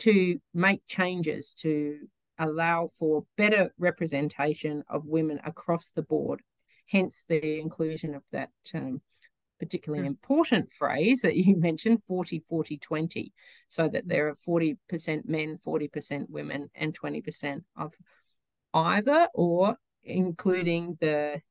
to 0.00 0.38
make 0.54 0.86
changes 0.86 1.54
to 1.60 1.98
allow 2.38 2.88
for 2.98 3.24
better 3.36 3.72
representation 3.78 4.82
of 4.88 5.04
women 5.04 5.40
across 5.44 5.90
the 5.90 6.02
board. 6.02 6.42
Hence 6.88 7.24
the 7.28 7.60
inclusion 7.60 8.14
of 8.14 8.22
that 8.32 8.50
um, 8.74 9.02
particularly 9.60 10.04
mm. 10.04 10.08
important 10.08 10.72
phrase 10.72 11.20
that 11.20 11.36
you 11.36 11.56
mentioned 11.68 12.02
40 12.08 12.42
40 12.48 12.78
20 12.78 13.32
so 13.68 13.88
that 13.88 14.08
there 14.08 14.28
are 14.28 14.36
40% 14.48 14.76
men 15.26 15.58
40% 15.64 16.30
women 16.30 16.70
and 16.74 16.98
20% 16.98 17.62
of 17.76 17.92
either 18.74 19.28
or 19.34 19.76
including 20.02 20.96
the 21.00 21.42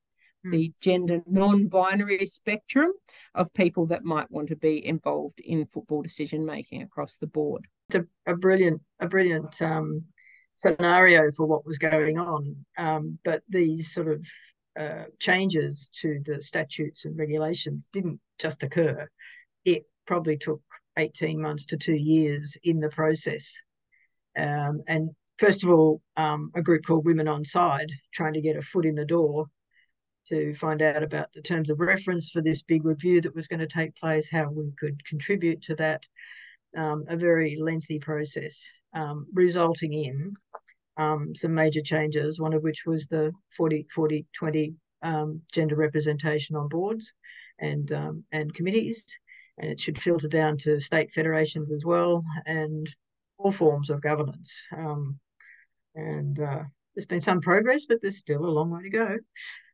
hmm. 0.44 0.52
the 0.52 0.74
gender 0.82 1.22
non-binary 1.28 2.26
spectrum 2.26 2.92
of 3.36 3.54
people 3.54 3.86
that 3.88 4.04
might 4.04 4.32
want 4.32 4.48
to 4.48 4.56
be 4.56 4.84
involved 4.84 5.40
in 5.40 5.66
football 5.66 6.02
decision 6.02 6.46
making 6.46 6.82
across 6.82 7.18
the 7.18 7.28
board 7.28 7.68
a, 7.96 8.06
a 8.26 8.36
brilliant 8.36 8.82
a 9.00 9.08
brilliant 9.08 9.62
um, 9.62 10.04
scenario 10.56 11.30
for 11.32 11.46
what 11.46 11.66
was 11.66 11.78
going 11.78 12.18
on 12.18 12.56
um, 12.78 13.18
but 13.24 13.42
these 13.50 13.94
sort 13.94 14.08
of 14.08 14.26
uh, 14.80 15.04
changes 15.20 15.92
to 15.94 16.22
the 16.26 16.42
statutes 16.42 17.04
and 17.04 17.18
regulations 17.18 17.90
didn't 17.92 18.20
just 18.40 18.64
occur. 18.64 19.10
It 19.66 19.84
probably 20.08 20.38
took 20.38 20.62
18 20.98 21.42
months 21.42 21.66
to 21.68 21.78
two 21.78 21.96
years 21.96 22.58
in 22.64 22.80
the 22.80 22.90
process. 22.90 23.58
Um, 24.38 24.82
and 24.88 25.10
first 25.38 25.64
of 25.64 25.70
all, 25.70 26.02
um, 26.16 26.52
a 26.56 26.62
group 26.62 26.86
called 26.86 27.06
Women 27.06 27.28
on 27.28 27.44
Side 27.44 27.92
trying 28.14 28.34
to 28.34 28.42
get 28.42 28.56
a 28.56 28.62
foot 28.62 28.86
in 28.86 28.96
the 28.96 29.06
door 29.06 29.48
to 30.28 30.54
find 30.54 30.82
out 30.82 31.04
about 31.04 31.34
the 31.34 31.42
terms 31.42 31.70
of 31.70 31.80
reference 31.80 32.30
for 32.30 32.42
this 32.42 32.62
big 32.62 32.86
review 32.86 33.20
that 33.22 33.36
was 33.36 33.48
going 33.48 33.60
to 33.60 33.68
take 33.68 33.96
place, 33.96 34.30
how 34.30 34.50
we 34.50 34.72
could 34.78 35.04
contribute 35.06 35.62
to 35.64 35.76
that. 35.76 36.04
Um, 36.78 37.06
a 37.08 37.18
very 37.18 37.58
lengthy 37.60 37.98
process, 37.98 38.64
um, 38.94 39.26
resulting 39.34 39.94
in 39.94 40.34
um, 40.98 41.34
some 41.34 41.54
major 41.54 41.82
changes, 41.82 42.40
one 42.40 42.54
of 42.54 42.62
which 42.62 42.84
was 42.86 43.08
the 43.08 43.32
40 43.58 43.88
40 43.94 44.28
20 44.38 44.76
um, 45.02 45.42
gender 45.52 45.76
representation 45.76 46.56
on 46.56 46.68
boards 46.68 47.14
and 47.60 47.92
um, 47.92 48.24
and 48.32 48.54
committees, 48.54 49.04
and 49.58 49.72
it 49.72 49.80
should 49.80 50.00
filter 50.00 50.28
down 50.28 50.58
to 50.60 50.80
state 50.80 51.12
federations 51.12 51.72
as 51.72 51.84
well 51.84 52.24
and 52.46 52.88
all 53.40 53.52
forms 53.52 53.90
of 53.90 54.02
governance. 54.02 54.64
And 55.96 56.40
uh, 56.40 56.64
there's 56.96 57.06
been 57.06 57.22
some 57.22 57.42
progress, 57.42 57.86
but 57.86 58.00
there's 58.02 58.18
still 58.18 58.46
a 58.46 58.48
long 58.48 58.70
way 58.72 58.84
to 58.84 58.90
go. 58.90 59.18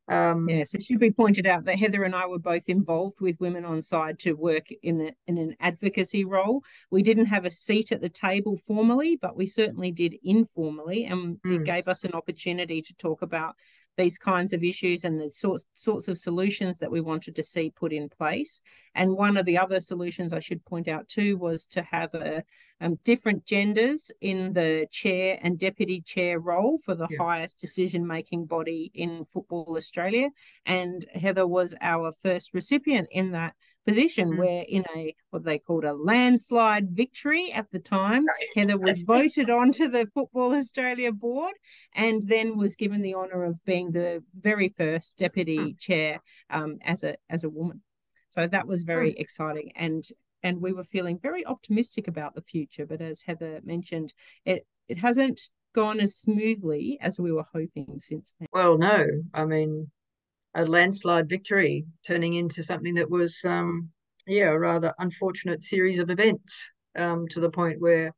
Um, 0.08 0.48
yes, 0.48 0.76
it 0.76 0.84
should 0.84 1.00
be 1.00 1.12
pointed 1.12 1.48
out 1.48 1.66
that 1.66 1.80
Heather 1.80 2.04
and 2.04 2.16
I 2.16 2.28
were 2.28 2.40
both 2.40 2.70
involved 2.70 3.22
with 3.22 3.40
Women 3.40 3.66
on 3.66 3.82
Side 3.82 4.20
to 4.20 4.34
work 4.34 4.68
in 4.84 5.00
the 5.00 5.14
in 5.26 5.38
an 5.38 5.56
advocacy 5.60 6.26
role. 6.26 6.64
We 6.92 7.02
didn't 7.02 7.26
have 7.26 7.46
a 7.46 7.50
seat 7.50 7.92
at 7.92 8.02
the 8.02 8.10
table 8.10 8.58
formally, 8.68 9.18
but 9.20 9.36
we 9.36 9.48
certainly 9.48 9.92
did 9.92 10.16
informally, 10.24 11.06
and 11.06 11.42
mm. 11.42 11.56
it 11.56 11.64
gave 11.64 11.88
us 11.88 12.04
an 12.04 12.14
opportunity 12.14 12.82
to 12.82 12.96
talk 12.96 13.24
about 13.24 13.56
these 13.98 14.18
kinds 14.18 14.54
of 14.54 14.64
issues 14.64 15.04
and 15.04 15.20
the 15.20 15.32
sorts 15.32 15.68
sorts 15.74 16.08
of 16.08 16.18
solutions 16.18 16.80
that 16.80 16.92
we 16.92 17.02
wanted 17.02 17.36
to 17.36 17.44
see 17.44 17.70
put 17.70 17.94
in 17.94 18.10
place. 18.10 18.62
And 18.94 19.12
one 19.12 19.38
of 19.38 19.46
the 19.46 19.58
other 19.58 19.80
solutions 19.80 20.34
I 20.34 20.40
should 20.40 20.66
point 20.66 20.88
out 20.88 21.08
too 21.08 21.38
was 21.38 21.66
to 21.68 21.82
have 21.84 22.14
a 22.14 22.44
um, 22.82 23.00
different 23.04 23.46
genders 23.46 24.12
in 24.22 24.54
the 24.54 24.88
chair 24.92 25.40
and 25.42 25.58
deputy 25.58 26.02
chair 26.02 26.40
role 26.40 26.78
for 26.84 26.96
the 26.96 27.08
yeah. 27.10 27.18
highest 27.20 27.60
decision 27.60 28.06
making 28.06 28.46
body 28.46 28.92
in 28.94 29.26
Football 29.26 29.76
Australia. 29.78 30.30
And 30.66 31.06
Heather 31.14 31.48
was 31.48 31.74
our 31.82 32.12
first 32.12 32.54
recipient 32.54 33.08
in 33.12 33.32
that 33.32 33.56
position 33.86 34.30
mm-hmm. 34.30 34.40
where 34.40 34.66
in 34.68 34.84
a 34.96 35.14
what 35.30 35.44
they 35.44 35.60
called 35.60 35.84
a 35.84 35.94
landslide 35.94 36.90
victory 36.92 37.52
at 37.52 37.70
the 37.72 37.80
time 37.80 38.26
heather 38.56 38.78
was 38.78 39.02
voted 39.02 39.50
onto 39.50 39.88
the 39.88 40.06
football 40.14 40.54
australia 40.54 41.12
board 41.12 41.54
and 41.94 42.24
then 42.24 42.58
was 42.58 42.76
given 42.76 43.02
the 43.02 43.14
honor 43.14 43.44
of 43.44 43.64
being 43.66 43.92
the 43.92 44.24
very 44.40 44.70
first 44.70 45.18
deputy 45.18 45.58
mm. 45.58 45.80
chair 45.80 46.22
um, 46.50 46.78
as 46.84 47.04
a 47.04 47.16
as 47.30 47.44
a 47.44 47.50
woman 47.50 47.82
so 48.30 48.48
that 48.48 48.68
was 48.68 48.84
very 48.84 49.12
mm. 49.12 49.20
exciting 49.20 49.72
and 49.76 50.06
and 50.42 50.62
we 50.62 50.74
were 50.74 50.84
feeling 50.84 51.20
very 51.22 51.46
optimistic 51.46 52.08
about 52.08 52.36
the 52.36 52.42
future 52.42 52.86
but 52.86 53.02
as 53.02 53.24
heather 53.24 53.60
mentioned 53.64 54.14
it 54.46 54.66
it 54.88 54.98
hasn't 54.98 55.50
gone 55.74 56.00
as 56.00 56.16
smoothly 56.16 56.98
as 57.02 57.20
we 57.20 57.32
were 57.32 57.46
hoping 57.54 58.00
since 58.00 58.34
then 58.40 58.48
well 58.54 58.78
no 58.78 59.06
i 59.34 59.44
mean 59.44 59.92
a 60.56 60.66
landslide 60.66 61.30
victory, 61.30 61.86
turning 62.08 62.34
into 62.36 62.64
something 62.64 62.96
that 62.96 63.10
was, 63.10 63.38
um, 63.46 63.90
yeah, 64.26 64.50
a 64.50 64.58
rather 64.58 64.94
unfortunate 65.00 65.64
series 65.64 66.00
of 66.00 66.10
events 66.10 66.72
um, 66.98 67.28
to 67.28 67.40
the 67.42 67.50
point 67.50 67.82
where, 67.82 68.14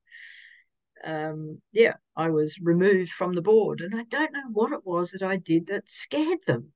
um, 1.04 1.60
yeah, 1.72 1.94
I 2.16 2.30
was 2.30 2.58
removed 2.62 3.10
from 3.10 3.34
the 3.34 3.42
board. 3.42 3.82
And 3.82 3.96
I 3.96 4.04
don't 4.04 4.32
know 4.32 4.50
what 4.54 4.72
it 4.72 4.86
was 4.86 5.12
that 5.12 5.24
I 5.24 5.38
did 5.38 5.68
that 5.68 5.90
scared 5.90 6.40
them. 6.46 6.72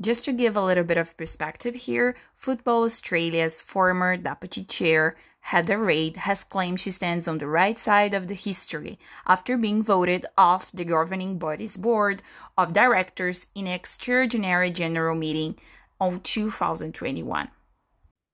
Just 0.00 0.24
to 0.24 0.32
give 0.32 0.56
a 0.56 0.64
little 0.64 0.82
bit 0.82 0.96
of 0.96 1.16
perspective 1.16 1.74
here, 1.74 2.16
Football 2.34 2.82
Australia's 2.82 3.62
former 3.62 4.16
deputy 4.16 4.64
chair, 4.64 5.16
Heather 5.42 5.78
Reid, 5.78 6.16
has 6.18 6.44
claimed 6.44 6.80
she 6.80 6.90
stands 6.90 7.28
on 7.28 7.38
the 7.38 7.46
right 7.46 7.76
side 7.76 8.14
of 8.14 8.28
the 8.28 8.34
history 8.34 8.98
after 9.26 9.56
being 9.56 9.82
voted 9.82 10.24
off 10.38 10.72
the 10.72 10.84
governing 10.84 11.38
body's 11.38 11.76
board 11.76 12.22
of 12.56 12.72
directors 12.72 13.48
in 13.54 13.66
an 13.66 13.72
extraordinary 13.72 14.70
general 14.70 15.14
meeting 15.14 15.58
on 16.00 16.20
2021. 16.20 17.48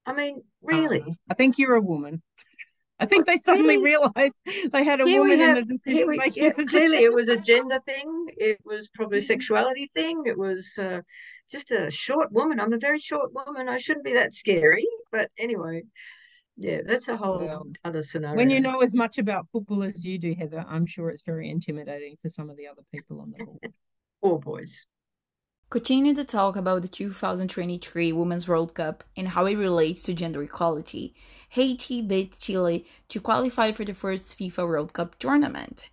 I 0.07 0.12
mean, 0.12 0.42
really? 0.62 1.01
Uh, 1.01 1.12
I 1.31 1.35
think 1.35 1.59
you're 1.59 1.75
a 1.75 1.81
woman. 1.81 2.23
I 3.01 3.07
think 3.07 3.27
they 3.27 3.37
suddenly 3.37 3.77
really? 3.77 3.85
realized 3.85 4.35
they 4.73 4.85
had 4.85 5.01
a 5.01 5.07
here 5.07 5.21
woman 5.21 5.38
have, 5.38 5.59
in 5.59 5.68
the 5.68 5.75
decision 5.75 6.09
making 6.09 6.44
yeah, 6.44 6.53
position. 6.53 6.79
Clearly, 6.79 7.05
it 7.05 7.12
was 7.12 7.29
a 7.29 7.37
gender 7.37 7.79
thing. 7.81 8.27
It 8.37 8.59
was 8.64 8.88
probably 8.88 9.18
a 9.18 9.23
sexuality 9.23 9.88
thing. 9.94 10.25
It 10.27 10.37
was 10.37 10.73
uh, 10.79 11.01
just 11.51 11.71
a 11.71 11.90
short 11.90 12.33
woman. 12.33 12.59
I'm 12.59 12.73
a 12.73 12.79
very 12.79 12.99
short 12.99 13.33
woman. 13.33 13.68
I 13.68 13.77
shouldn't 13.77 14.05
be 14.05 14.14
that 14.14 14.35
scary. 14.35 14.87
But 15.12 15.31
anyway, 15.38 15.83
yeah, 16.59 16.81
that's 16.85 17.07
a 17.07 17.16
whole 17.16 17.38
well, 17.38 17.66
other 17.85 18.03
scenario. 18.03 18.37
When 18.37 18.51
you 18.51 18.59
know 18.59 18.81
as 18.81 18.92
much 18.92 19.18
about 19.18 19.47
football 19.53 19.85
as 19.85 20.05
you 20.05 20.18
do, 20.18 20.35
Heather, 20.35 20.64
I'm 20.68 20.87
sure 20.87 21.09
it's 21.09 21.23
very 21.23 21.49
intimidating 21.49 22.16
for 22.21 22.29
some 22.29 22.51
of 22.51 22.57
the 22.57 22.66
other 22.66 22.83
people 22.92 23.21
on 23.21 23.33
the 23.37 23.44
board. 23.44 23.73
Poor 24.23 24.38
boys. 24.40 24.85
Continue 25.71 26.14
to 26.14 26.25
talk 26.25 26.57
about 26.57 26.83
the 26.83 26.88
2023 26.88 28.11
Women's 28.11 28.49
World 28.49 28.75
Cup 28.75 29.05
and 29.16 29.29
how 29.29 29.47
it 29.47 29.57
relates 29.57 30.03
to 30.05 30.14
gender 30.14 30.42
equality. 30.42 31.14
Haiti 31.51 32.03
beat 32.03 32.38
Chile 32.38 32.85
to 33.09 33.21
qualify 33.21 33.71
for 33.71 33.85
the 33.85 33.94
first 33.94 34.37
FIFA 34.37 34.66
World 34.66 34.92
Cup 34.94 35.16
tournament. 35.18 35.90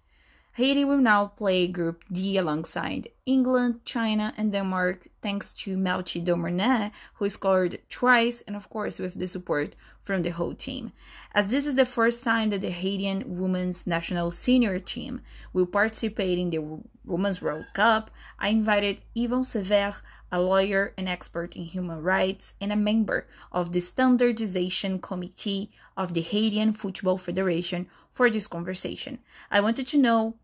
Haiti 0.55 0.85
will 0.85 0.99
now 0.99 1.27
play 1.27 1.67
Group 1.67 2.05
D 2.09 2.37
alongside 2.37 3.09
England, 3.25 3.83
China, 3.83 4.33
and 4.37 4.53
Denmark, 4.53 5.09
thanks 5.21 5.51
to 5.51 5.75
Melchie 5.75 6.23
Dumornay, 6.23 6.91
who 7.15 7.29
scored 7.29 7.79
twice, 7.89 8.41
and 8.47 8.55
of 8.55 8.69
course 8.69 8.97
with 8.97 9.15
the 9.15 9.27
support 9.27 9.75
from 9.99 10.21
the 10.21 10.29
whole 10.29 10.55
team. 10.55 10.93
As 11.33 11.51
this 11.51 11.65
is 11.65 11.75
the 11.75 11.85
first 11.85 12.23
time 12.23 12.51
that 12.51 12.61
the 12.61 12.69
Haitian 12.69 13.37
women's 13.37 13.85
national 13.85 14.31
senior 14.31 14.79
team 14.79 15.19
will 15.51 15.65
participate 15.65 16.39
in 16.39 16.51
the 16.51 16.79
Women's 17.03 17.41
World 17.41 17.65
Cup, 17.73 18.09
I 18.39 18.47
invited 18.47 19.01
Yvon 19.13 19.45
Severe, 19.45 19.95
a 20.31 20.39
lawyer 20.39 20.93
and 20.97 21.09
expert 21.09 21.57
in 21.57 21.63
human 21.63 22.01
rights 22.01 22.53
and 22.61 22.71
a 22.71 22.77
member 22.77 23.27
of 23.51 23.73
the 23.73 23.81
Standardization 23.81 24.99
Committee 24.99 25.71
of 25.97 26.13
the 26.13 26.21
Haitian 26.21 26.71
Football 26.71 27.17
Federation, 27.17 27.87
for 28.15 28.29
this 28.29 28.47
conversation. 28.47 29.19
I 29.51 29.59
wanted 29.59 29.87
to 29.87 29.97
know 29.97 30.35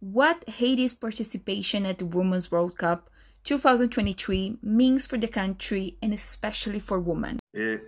what 0.00 0.48
Haiti's 0.48 0.94
participation 0.94 1.86
at 1.86 1.98
the 1.98 2.06
Women's 2.06 2.50
World 2.50 2.76
Cup 2.76 3.10
2023 3.44 4.58
means 4.62 5.06
for 5.06 5.16
the 5.16 5.28
country 5.28 5.96
and 6.02 6.12
especially 6.12 6.80
for 6.80 7.00
women. 7.00 7.38
Eh, 7.54 7.78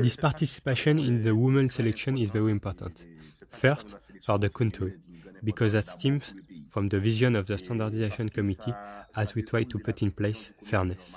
this 0.00 0.16
participation 0.16 0.98
in 0.98 1.22
the 1.22 1.34
women's 1.34 1.74
selection 1.74 2.16
is 2.18 2.30
very 2.30 2.50
important. 2.50 3.04
First, 3.50 3.96
for 4.24 4.38
the 4.38 4.48
country, 4.48 4.94
because 5.42 5.72
that 5.72 5.88
stems 5.88 6.34
from 6.68 6.88
the 6.88 7.00
vision 7.00 7.34
of 7.34 7.46
the 7.46 7.58
Standardization 7.58 8.28
Committee 8.28 8.74
as 9.16 9.34
we 9.34 9.42
try 9.42 9.64
to 9.64 9.78
put 9.78 10.02
in 10.02 10.12
place 10.12 10.52
fairness. 10.64 11.16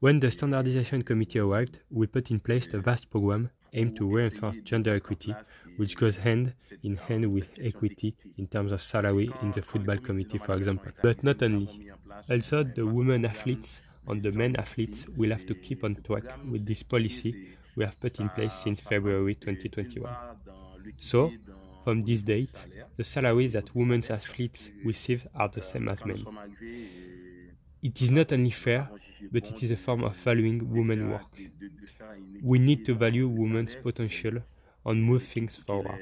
When 0.00 0.20
the 0.20 0.30
Standardization 0.30 1.02
Committee 1.02 1.40
arrived, 1.40 1.80
we 1.90 2.06
put 2.06 2.30
in 2.30 2.40
place 2.40 2.72
a 2.74 2.78
vast 2.78 3.10
program 3.10 3.50
aimed 3.72 3.96
to 3.96 4.06
reinforce 4.06 4.56
gender 4.64 4.94
equity 4.94 5.34
which 5.76 5.96
goes 5.96 6.16
hand 6.16 6.54
in 6.82 6.96
hand 6.96 7.30
with 7.32 7.48
equity 7.62 8.14
in 8.36 8.46
terms 8.48 8.72
of 8.72 8.82
salary 8.82 9.30
in 9.42 9.52
the 9.52 9.62
football 9.62 9.96
committee, 9.98 10.38
for 10.38 10.54
example. 10.54 10.90
But 11.02 11.22
not 11.22 11.42
only. 11.42 11.90
Also, 12.30 12.64
the 12.64 12.84
women 12.84 13.24
athletes 13.24 13.80
and 14.08 14.20
the 14.20 14.32
men 14.32 14.56
athletes 14.56 15.06
will 15.16 15.30
have 15.30 15.46
to 15.46 15.54
keep 15.54 15.84
on 15.84 15.94
track 15.96 16.24
with 16.50 16.66
this 16.66 16.82
policy 16.82 17.56
we 17.76 17.84
have 17.84 17.98
put 18.00 18.18
in 18.18 18.28
place 18.30 18.54
since 18.54 18.80
February 18.80 19.34
2021. 19.36 20.12
So, 20.96 21.32
From 21.84 22.02
this 22.02 22.22
date, 22.22 22.52
the 22.98 23.04
salaries 23.04 23.54
that 23.54 23.74
women's 23.74 24.10
athletes 24.10 24.70
receive 24.84 25.26
are 25.34 25.48
the 25.48 25.62
same 25.62 25.88
as 25.88 26.04
men. 26.04 26.22
It 27.82 28.00
is 28.02 28.10
not 28.12 28.32
only 28.32 28.50
fair, 28.50 28.88
but 29.32 29.50
it 29.50 29.62
is 29.64 29.72
a 29.72 29.76
form 29.76 30.04
of 30.04 30.16
valuing 30.16 30.70
women's 30.70 31.10
work. 31.10 31.42
We 32.40 32.58
need 32.58 32.84
to 32.86 32.94
value 32.94 33.28
women's 33.28 33.76
potential 33.76 34.42
and 34.84 35.02
move 35.04 35.22
things 35.24 35.56
forward. 35.56 36.00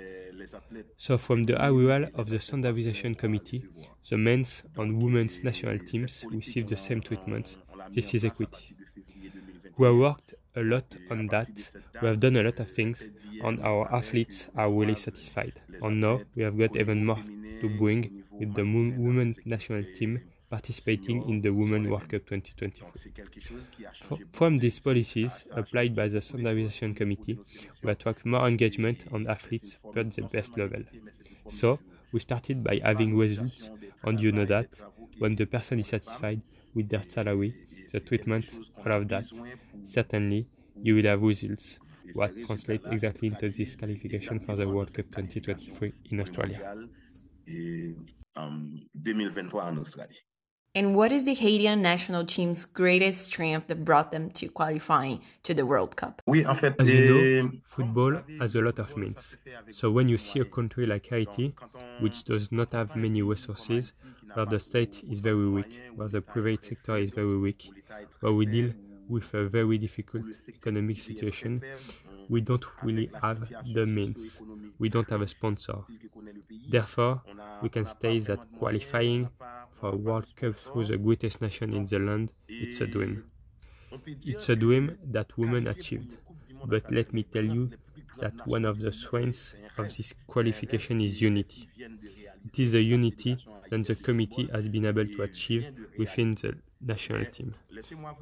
So, 0.97 1.19
from 1.19 1.45
the 1.45 1.57
arrival 1.63 2.11
of 2.15 2.29
the 2.29 2.41
Standardization 2.41 3.15
Committee, 3.15 3.67
the 4.09 4.19
men's 4.19 4.63
and 4.77 5.03
women's 5.03 5.43
national 5.43 5.79
teams 5.81 6.25
receive 6.31 6.69
the 6.69 6.77
same 6.77 7.01
treatment. 7.01 7.57
This 7.95 8.15
is 8.15 8.25
equity. 8.25 8.75
We 9.79 9.87
have 9.87 9.97
worked 9.97 10.35
a 10.55 10.63
lot 10.63 10.97
on 11.11 11.29
that. 11.29 11.71
We 12.01 12.09
have 12.09 12.21
done 12.21 12.37
a 12.37 12.43
lot 12.43 12.61
of 12.61 12.71
things, 12.71 13.09
and 13.41 13.61
our 13.61 13.91
athletes 13.95 14.49
are 14.55 14.73
really 14.73 14.97
satisfied. 14.97 15.63
And 15.81 16.01
now 16.01 16.23
we 16.35 16.43
have 16.43 16.59
got 16.59 16.77
even 16.77 17.05
more 17.07 17.23
to 17.61 17.69
bring 17.69 18.11
with 18.39 18.55
the 18.55 18.65
women's 18.65 19.39
national 19.45 19.85
team 19.85 20.21
participating 20.49 21.29
in 21.29 21.41
the 21.41 21.51
Women 21.51 21.91
World 21.91 22.09
Cup 22.09 22.27
2023. 22.27 23.13
From 24.33 24.59
these 24.59 24.79
policies 24.79 25.45
applied 25.53 25.95
by 25.95 26.09
the 26.09 26.21
Standardization 26.21 26.95
Committee, 26.95 27.39
we 27.83 27.91
attract 27.91 28.25
more 28.25 28.47
engagement 28.47 29.05
on 29.13 29.27
athletes 29.27 29.77
at 29.97 30.13
the 30.13 30.23
best 30.23 30.57
level. 30.57 30.83
So, 31.49 31.79
we 32.13 32.21
started 32.21 32.63
by 32.63 32.81
having 32.83 33.17
results, 33.17 33.71
and 34.05 34.21
you 34.21 34.33
know 34.33 34.45
that 34.47 34.69
when 35.19 35.35
the 35.37 35.47
person 35.47 35.81
is 35.81 35.89
satisfied 35.89 36.41
with 36.75 36.89
their 36.89 37.03
salary, 37.03 37.55
the 37.93 38.01
treatment, 38.01 38.49
all 38.85 38.93
of 38.93 39.09
that, 39.09 39.25
certainly 39.85 40.47
you 40.83 40.95
will 40.97 41.05
have 41.05 41.23
results. 41.23 41.79
What 42.13 42.33
translates 42.47 42.87
exactly 42.87 43.29
into 43.29 43.49
this 43.49 43.75
qualification 43.75 44.39
for 44.39 44.55
the 44.55 44.69
World 44.69 44.95
Cup 44.95 45.07
2023 45.07 45.93
in 46.11 46.21
Australia. 46.21 46.77
Um, 48.37 48.87
2023 48.93 49.61
en 49.61 49.79
Australie. 49.79 50.27
And 50.77 50.95
what 50.95 51.11
is 51.11 51.25
the 51.25 51.33
Haitian 51.33 51.81
national 51.81 52.27
team's 52.27 52.67
greatest 52.67 53.23
strength 53.23 53.69
that 53.69 53.83
brought 53.83 54.11
them 54.11 54.29
to 54.33 54.47
qualifying 54.49 55.23
to 55.45 55.55
the 55.55 55.65
World 55.65 55.97
Cup? 55.97 56.21
As 56.29 56.89
you 56.93 57.43
know, 57.43 57.51
football 57.65 58.21
has 58.39 58.55
a 58.57 58.61
lot 58.61 58.79
of 58.79 58.95
means. 58.95 59.39
So 59.71 59.91
when 59.91 60.07
you 60.11 60.19
see 60.19 60.41
a 60.41 60.45
country 60.45 60.85
like 60.85 61.07
Haiti, 61.07 61.55
which 62.01 62.25
does 62.25 62.53
not 62.53 62.73
have 62.73 62.95
many 62.95 63.23
resources, 63.23 63.95
where 64.35 64.45
the 64.45 64.61
state 64.61 65.03
is 65.11 65.21
very 65.21 65.49
weak, 65.49 65.81
where 65.95 66.09
the 66.09 66.21
private 66.21 66.63
sector 66.63 66.99
is 66.99 67.09
very 67.09 67.39
weak, 67.39 67.71
where 68.21 68.35
we 68.35 68.45
deal 68.45 68.75
with 69.09 69.33
a 69.33 69.49
very 69.49 69.79
difficult 69.79 70.25
economic 70.47 71.01
situation, 71.01 71.63
we 72.29 72.41
don't 72.41 72.65
really 72.83 73.11
have 73.23 73.51
the 73.73 73.87
means. 73.87 74.41
We 74.79 74.89
don't 74.89 75.09
have 75.11 75.23
a 75.23 75.29
sponsor. 75.29 75.79
Therefore, 76.69 77.23
we 77.63 77.69
can 77.69 77.87
state 77.87 78.25
that 78.27 78.41
qualifying 78.59 79.31
for 79.73 79.91
a 79.93 79.97
World 79.97 80.35
Cup 80.37 80.57
through 80.57 80.87
the 80.87 80.99
greatest 80.99 81.41
nation 81.41 81.73
in 81.75 81.85
the 81.87 81.99
land, 81.99 82.31
it's 82.49 82.81
a 82.81 82.87
dream. 82.87 83.25
It's 84.25 84.49
a 84.49 84.57
dream 84.57 84.99
that 85.05 85.37
women 85.39 85.67
achieved. 85.67 86.19
But 86.65 86.91
let 86.91 87.13
me 87.13 87.23
tell 87.23 87.45
you 87.45 87.71
that 88.19 88.35
one 88.47 88.65
of 88.65 88.81
the 88.81 88.93
strengths 88.93 89.55
of 89.79 89.97
this 89.97 90.15
qualification 90.27 91.01
is 91.01 91.21
unity. 91.23 91.69
It 92.47 92.59
is 92.59 92.75
a 92.75 92.81
unity 92.81 93.37
that 93.71 93.85
the 93.87 93.97
committee 93.97 94.49
has 94.53 94.69
been 94.69 94.87
able 94.87 95.07
to 95.07 95.23
achieve 95.23 95.65
within 95.99 96.35
the 96.35 96.51
national 96.81 97.25
team. 97.27 97.55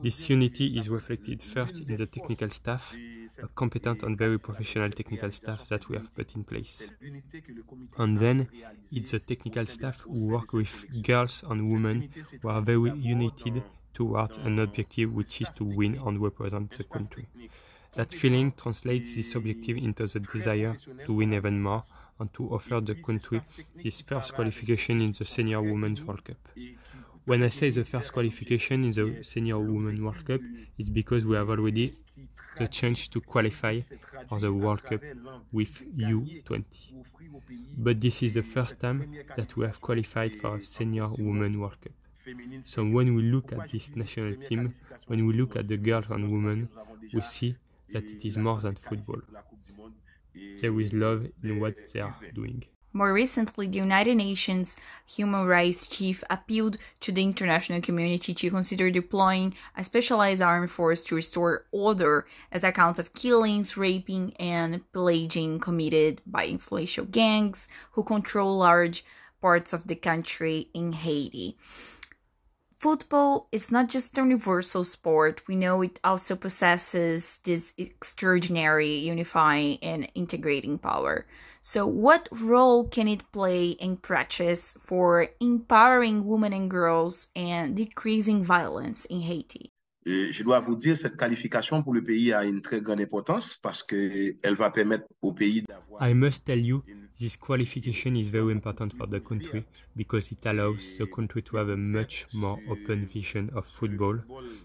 This 0.01 0.29
unity 0.31 0.67
is 0.79 0.89
reflected 0.89 1.43
first 1.43 1.77
in 1.81 1.95
the 1.97 2.07
technical 2.07 2.51
staff, 2.51 2.95
a 3.43 3.49
competent 3.49 4.03
and 4.03 4.17
very 4.17 4.39
professional 4.39 4.91
technical 4.91 5.31
staff 5.31 5.69
that 5.69 5.89
we 5.89 5.97
have 5.97 6.13
put 6.15 6.35
in 6.35 6.45
place. 6.45 6.89
And 7.99 8.17
then 8.19 8.49
it's 8.91 9.11
the 9.11 9.19
technical 9.21 9.67
staff 9.67 10.01
who 10.01 10.29
work 10.31 10.53
with 10.53 11.03
girls 11.03 11.43
and 11.51 11.71
women 11.73 12.09
who 12.41 12.49
are 12.49 12.63
very 12.63 12.93
united 12.93 13.63
towards 13.93 14.39
an 14.39 14.59
objective 14.59 15.13
which 15.13 15.41
is 15.43 15.51
to 15.51 15.65
win 15.65 15.95
and 16.07 16.21
represent 16.21 16.71
the 16.71 16.85
country. 16.85 17.27
That 17.95 18.13
feeling 18.13 18.53
translates 18.53 19.15
this 19.15 19.35
objective 19.35 19.77
into 19.77 20.07
the 20.07 20.21
desire 20.21 20.77
to 21.07 21.13
win 21.13 21.33
even 21.35 21.63
more 21.63 21.83
and 22.19 22.33
to 22.35 22.49
offer 22.51 22.81
the 22.81 22.95
country 22.95 23.41
this 23.75 24.01
first 24.01 24.35
qualification 24.35 25.01
in 25.01 25.13
the 25.13 25.25
Senior 25.25 25.63
Women's 25.63 26.03
World 26.03 26.25
Cup. 26.25 26.37
When 27.25 27.43
I 27.43 27.49
say 27.49 27.71
the 27.71 27.85
first 27.85 28.13
qualification 28.13 28.85
in 28.85 28.93
the 28.93 29.23
Senior 29.23 29.59
Women's 29.59 30.01
World 30.01 30.25
Cup, 30.25 30.41
it's 30.79 30.89
because 30.89 31.25
we 31.25 31.37
have 31.37 31.51
already 31.51 31.95
the 32.59 32.69
chance 32.69 33.09
to 33.09 33.21
qualify 33.21 33.81
for 34.29 34.39
the 34.39 34.53
World 34.53 34.83
Cup 34.85 35.01
with 35.53 35.83
U20. 35.97 36.65
But 37.77 38.01
this 38.01 38.23
is 38.23 38.33
the 38.35 38.43
first 38.43 38.79
time 38.79 39.13
that 39.37 39.57
we 39.57 39.67
have 39.67 39.81
qualified 39.81 40.35
for 40.37 40.57
a 40.57 40.63
Senior 40.63 41.09
Women's 41.09 41.57
World 41.57 41.81
Cup. 41.81 41.93
So 42.63 42.85
when 42.85 43.15
we 43.15 43.23
look 43.23 43.53
at 43.53 43.69
this 43.71 43.95
national 43.95 44.37
team, 44.37 44.75
when 45.07 45.27
we 45.27 45.33
look 45.35 45.57
at 45.57 45.69
the 45.69 45.77
girls 45.77 46.11
and 46.11 46.31
women, 46.31 46.69
we 47.13 47.21
see 47.23 47.57
that 47.91 48.05
it 48.05 48.25
is 48.25 48.37
more 48.37 48.61
than 48.61 48.75
football. 48.77 49.21
There 50.61 50.81
is 50.81 50.93
love 50.93 51.27
in 51.43 51.61
what 51.61 51.75
they 51.93 52.01
are 52.01 52.17
doing. 52.35 52.65
More 52.97 53.13
recently, 53.13 53.67
the 53.67 53.79
United 53.79 54.15
Nations 54.15 54.77
Human 55.05 55.47
Rights 55.47 55.89
Chief 55.89 56.23
appealed 56.31 56.77
to 57.01 57.11
the 57.11 57.25
international 57.25 57.81
community 57.81 58.33
to 58.35 58.51
consider 58.51 58.89
deploying 58.89 59.53
a 59.77 59.83
specialized 59.83 60.41
armed 60.41 60.71
force 60.71 61.03
to 61.07 61.17
restore 61.17 61.67
order 61.73 62.25
as 62.53 62.63
accounts 62.63 63.01
of 63.01 63.13
killings, 63.13 63.77
raping, 63.77 64.33
and 64.39 64.81
pillaging 64.93 65.59
committed 65.59 66.23
by 66.25 66.47
influential 66.47 67.05
gangs 67.05 67.67
who 67.93 68.05
control 68.05 68.59
large 68.59 69.05
parts 69.41 69.73
of 69.73 69.89
the 69.89 69.97
country 69.97 70.69
in 70.73 70.93
Haiti 70.93 71.57
football 72.85 73.49
is 73.51 73.73
not 73.73 73.89
just 73.89 74.19
a 74.19 74.21
universal 74.21 74.85
sport. 74.85 75.41
We 75.49 75.57
know 75.57 75.81
it 75.81 75.99
also 76.05 76.37
possesses 76.37 77.39
this 77.39 77.73
extraordinary 77.79 78.97
unifying 78.97 79.79
and 79.81 80.07
integrating 80.15 80.77
power. 80.77 81.27
So, 81.63 81.87
what 81.87 82.29
role 82.31 82.85
can 82.85 83.09
it 83.09 83.33
play 83.33 83.71
in 83.71 83.97
practice 83.97 84.77
for 84.79 85.29
empowering 85.41 86.27
women 86.27 86.53
and 86.53 86.71
girls 86.71 87.29
and 87.35 87.75
decreasing 87.75 88.45
violence 88.45 89.07
in 89.07 89.23
Haiti? 89.23 89.74
Je 90.07 90.43
dois 90.43 90.61
vous 90.61 90.77
dire, 90.77 90.97
cette 90.97 91.17
qualification 91.17 91.83
pour 91.83 91.95
le 91.95 92.03
pays 92.03 92.33
a 92.33 92.45
une 92.45 92.63
très 92.63 92.81
grande 92.81 93.01
importance 93.01 93.59
parce 93.63 93.83
qu'elle 93.83 94.55
va 94.55 94.71
permettre 94.71 95.07
au 95.23 95.33
pays 95.33 95.63
d'avoir. 95.63 96.07
I 96.07 96.15
must 96.15 96.45
tell 96.45 96.59
you, 96.59 96.83
this 97.19 97.37
qualification 97.37 98.15
is 98.15 98.25
very 98.25 98.53
important 98.53 98.91
for 98.97 99.07
the 99.09 99.21
country 99.21 99.65
because 99.97 100.31
it 100.33 100.45
allows 100.47 100.99
the 100.99 101.07
country 101.07 101.43
to 101.43 101.57
have 101.57 101.71
a 101.71 101.77
much 101.77 102.27
more 102.35 102.59
open 102.69 103.07
vision 103.07 103.51
of 103.55 103.67
football, 103.67 104.19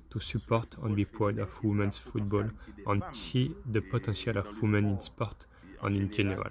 to 0.10 0.19
support 0.19 0.75
and 0.84 0.95
be 0.95 1.06
proud 1.06 1.39
of 1.39 1.49
women's 1.63 1.97
football, 1.97 2.45
and 2.88 3.02
see 3.12 3.56
the 3.71 3.82
potential 3.82 4.38
of 4.38 4.62
women 4.62 4.89
in 4.89 4.99
sport 4.99 5.45
and 5.84 5.95
in 5.95 6.12
general. 6.12 6.49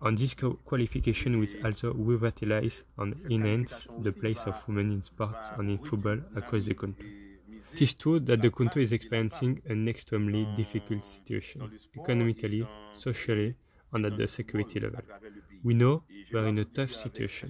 And 0.00 0.16
this 0.16 0.34
qualification 0.64 1.40
will 1.40 1.48
also 1.64 1.92
revitalize 1.92 2.84
and 2.98 3.16
enhance 3.28 3.88
the 4.00 4.12
place 4.12 4.46
of 4.46 4.56
women 4.68 4.92
in 4.92 5.02
sports 5.02 5.50
and 5.58 5.68
in 5.68 5.78
football 5.78 6.18
across 6.36 6.64
the 6.66 6.74
country. 6.74 7.27
It 7.78 7.82
is 7.82 7.94
true 7.94 8.18
that 8.18 8.42
the 8.42 8.50
country 8.50 8.82
is 8.82 8.90
experiencing 8.90 9.62
an 9.68 9.86
extremely 9.86 10.44
difficult 10.56 11.04
situation, 11.04 11.70
economically, 11.96 12.66
socially, 12.92 13.54
and 13.92 14.04
at 14.04 14.16
the 14.16 14.26
security 14.26 14.80
level. 14.80 15.00
We 15.62 15.74
know 15.74 16.02
we 16.32 16.40
are 16.40 16.46
in 16.48 16.58
a 16.58 16.64
tough 16.64 16.92
situation. 16.92 17.48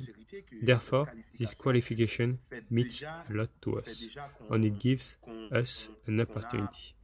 Therefore, 0.63 1.11
this 1.39 1.55
qualification 1.55 2.41
means 2.69 3.03
a 3.03 3.33
lot 3.33 3.49
to 3.63 3.79
us, 3.79 4.05
and 4.51 4.67
it 4.67 4.79
gives 4.79 5.17
us 5.51 5.89
an 6.07 6.21
opportunity. 6.21 6.95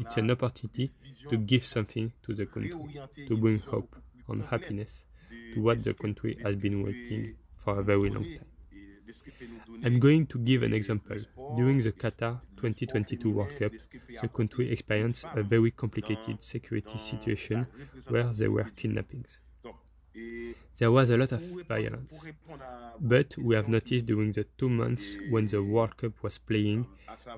It's 0.00 0.16
an 0.16 0.32
opportunity 0.32 0.90
to 1.30 1.36
give 1.36 1.64
something 1.64 2.12
to 2.24 2.34
the 2.34 2.46
country, 2.46 3.00
to 3.28 3.36
bring 3.36 3.60
hope 3.60 3.94
and 4.26 4.42
happiness 4.46 5.04
to 5.54 5.62
what 5.62 5.84
the 5.84 5.94
country 5.94 6.36
has 6.42 6.56
been 6.56 6.82
waiting 6.82 7.36
for 7.54 7.78
a 7.78 7.84
very 7.84 8.10
long 8.10 8.24
time. 8.24 8.51
I'm 9.84 9.98
going 9.98 10.26
to 10.26 10.38
give 10.38 10.62
an 10.62 10.72
example. 10.72 11.16
During 11.56 11.80
the 11.80 11.92
Qatar 11.92 12.40
2022 12.56 13.30
World 13.30 13.56
Cup, 13.56 13.72
the 14.20 14.28
country 14.28 14.70
experienced 14.70 15.24
a 15.34 15.42
very 15.42 15.70
complicated 15.70 16.42
security 16.42 16.98
situation 16.98 17.66
where 18.08 18.32
there 18.32 18.50
were 18.50 18.64
kidnappings. 18.76 19.40
There 20.78 20.92
was 20.92 21.10
a 21.10 21.16
lot 21.16 21.32
of 21.32 21.42
violence. 21.68 22.24
But 23.00 23.36
we 23.38 23.54
have 23.54 23.68
noticed 23.68 24.06
during 24.06 24.32
the 24.32 24.44
two 24.58 24.68
months 24.68 25.16
when 25.30 25.46
the 25.46 25.62
World 25.62 25.96
Cup 25.96 26.22
was 26.22 26.38
playing 26.38 26.86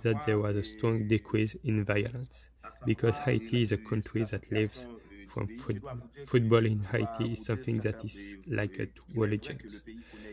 that 0.02 0.26
there 0.26 0.38
was 0.38 0.56
a 0.56 0.64
strong 0.64 1.06
decrease 1.06 1.54
in 1.64 1.84
violence 1.84 2.48
because 2.84 3.16
Haiti 3.16 3.62
is 3.62 3.72
a 3.72 3.76
country 3.76 4.24
that 4.24 4.50
lives 4.50 4.86
from 5.35 5.49
football. 5.49 6.01
Football 6.31 6.66
in 6.66 6.81
Haiti 6.92 7.33
is 7.33 7.44
something 7.44 7.81
that 7.81 8.05
is 8.05 8.37
like 8.47 8.79
a 8.81 8.88
religion. 9.14 9.61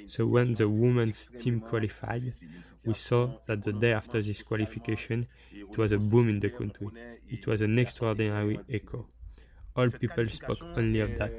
So 0.06 0.28
when 0.28 0.54
the 0.54 0.70
women's 0.70 1.28
team 1.38 1.62
qualified, 1.62 2.36
we 2.86 2.94
saw 2.94 3.34
that 3.48 3.64
the 3.64 3.74
day 3.74 3.94
after 3.94 4.22
this 4.22 4.44
qualification, 4.44 5.28
it 5.70 5.78
was 5.78 5.92
a 5.92 6.00
boom 6.00 6.30
in 6.30 6.40
the 6.40 6.52
country. 6.52 6.92
It 7.30 7.48
was 7.48 7.62
an 7.62 7.80
extraordinary 7.80 8.64
echo. 8.70 9.10
all 9.76 9.90
people 9.92 10.28
spoke 10.30 10.64
only 10.78 11.00
of 11.02 11.16
that. 11.18 11.34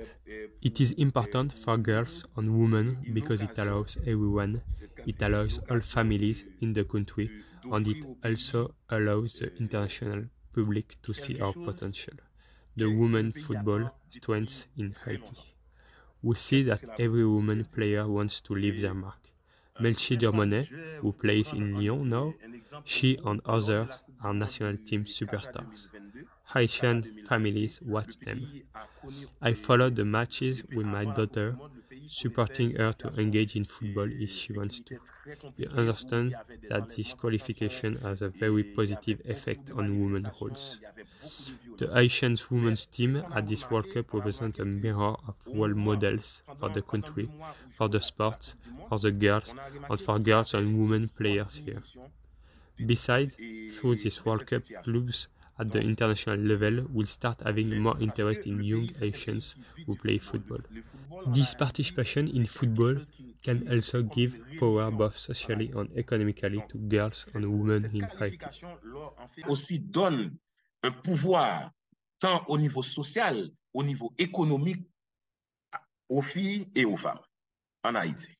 It 0.63 0.81
is 0.81 0.93
important 0.93 1.53
for 1.53 1.77
girls 1.79 2.25
and 2.37 2.59
women 2.61 2.99
because 3.13 3.43
it 3.43 3.59
allows 3.59 3.97
everyone, 4.07 4.63
it 5.07 5.23
allows 5.23 5.59
all 5.71 5.81
families 5.81 6.45
in 6.61 6.73
the 6.75 6.85
country, 6.85 7.33
and 7.71 7.87
it 7.89 8.05
also 8.25 8.75
allows 8.91 9.35
the 9.41 9.53
international 9.57 10.27
public 10.55 11.01
to 11.03 11.13
see 11.15 11.37
our 11.41 11.55
potential. 11.55 12.15
The 12.77 12.87
women 12.87 13.33
football 13.33 13.91
strengths 14.11 14.67
in 14.77 14.95
Haiti. 15.05 15.37
We 16.23 16.37
see 16.37 16.63
that 16.65 16.85
every 16.99 17.27
woman 17.27 17.65
player 17.65 18.09
wants 18.09 18.41
to 18.43 18.55
leave 18.55 18.81
their 18.81 18.95
mark. 18.95 19.19
Melchie 19.81 20.17
Dumornay, 20.19 20.67
who 21.01 21.13
plays 21.13 21.53
in 21.53 21.75
Lyon 21.75 22.09
now, 22.09 22.35
she 22.85 23.19
and 23.25 23.41
others 23.45 23.89
are 24.23 24.35
national 24.35 24.77
team 24.79 25.05
superstars. 25.05 25.89
Haitian 26.55 27.03
families 27.29 27.81
watch 27.83 28.19
them. 28.21 28.63
I 29.41 29.55
follow 29.55 29.91
the 29.91 30.05
matches 30.05 30.63
with 30.75 30.87
my 30.87 31.05
daughter, 31.05 31.59
supporting 32.07 32.77
her 32.77 32.93
to 32.93 33.09
engage 33.21 33.57
in 33.57 33.65
football 33.65 34.09
if 34.11 34.31
she 34.31 34.53
wants 34.53 34.81
to. 34.81 34.99
You 35.57 35.69
understand 35.77 36.35
that 36.69 36.91
this 36.97 37.15
qualification 37.15 37.99
has 37.99 38.23
a 38.23 38.29
very 38.29 38.65
positive 38.65 39.21
effect 39.25 39.71
on 39.71 40.01
women's 40.03 40.29
roles. 40.41 40.79
The 41.79 41.93
Haitian 41.93 42.37
women's 42.51 42.87
team 42.87 43.23
at 43.35 43.47
this 43.47 43.71
World 43.71 43.93
Cup 43.93 44.13
represents 44.13 44.59
a 44.59 44.65
mirror 44.65 45.17
of 45.27 45.37
role 45.47 45.75
models 45.75 46.43
for 46.59 46.69
the 46.69 46.83
country, 46.83 47.29
for 47.71 47.89
the 47.89 48.01
sport, 48.01 48.55
for 48.89 48.99
the 48.99 49.11
girls, 49.11 49.55
and 49.89 50.01
for 50.01 50.19
girls 50.19 50.55
and 50.55 50.79
women 50.79 51.09
players 51.09 51.61
here. 51.65 51.83
Besides, 52.85 53.35
through 53.73 53.97
this 53.97 54.25
World 54.25 54.47
Cup, 54.47 54.63
clubs 54.83 55.29
at 55.59 55.71
the 55.71 55.81
international 55.81 56.39
level 56.39 56.87
will 56.93 57.07
start 57.07 57.43
having 57.45 57.79
more 57.79 57.97
interest 58.01 58.47
in 58.47 58.63
young 58.63 58.89
Haitians 59.01 59.55
who 59.87 59.97
play 59.97 60.19
football. 60.19 60.61
This 61.27 61.55
participation 61.55 62.29
in 62.29 62.47
football 62.47 62.97
can 63.43 63.69
also 63.71 64.03
give 64.03 64.37
power 64.59 64.91
both 64.91 65.19
socially 65.19 65.71
and 65.75 65.91
economically 65.97 66.63
to 66.69 66.79
girls 66.79 67.27
and 67.35 67.47
women 67.47 67.91
in 67.93 68.09
Haiti. 68.19 68.39
Aussi 69.49 69.79
donne 69.79 70.37
un 70.83 70.91
pouvoir 70.91 71.71
tant 72.19 72.45
au 72.49 72.59
niveau 72.59 72.83
social, 72.83 73.49
au 73.75 73.83
niveau 73.83 74.13
économique 74.19 74.85
aux 76.09 76.23
filles 76.23 76.69
et 76.75 76.85
aux 76.85 76.97
femmes 76.97 77.21
en 77.85 77.95
Haïti. 77.95 78.37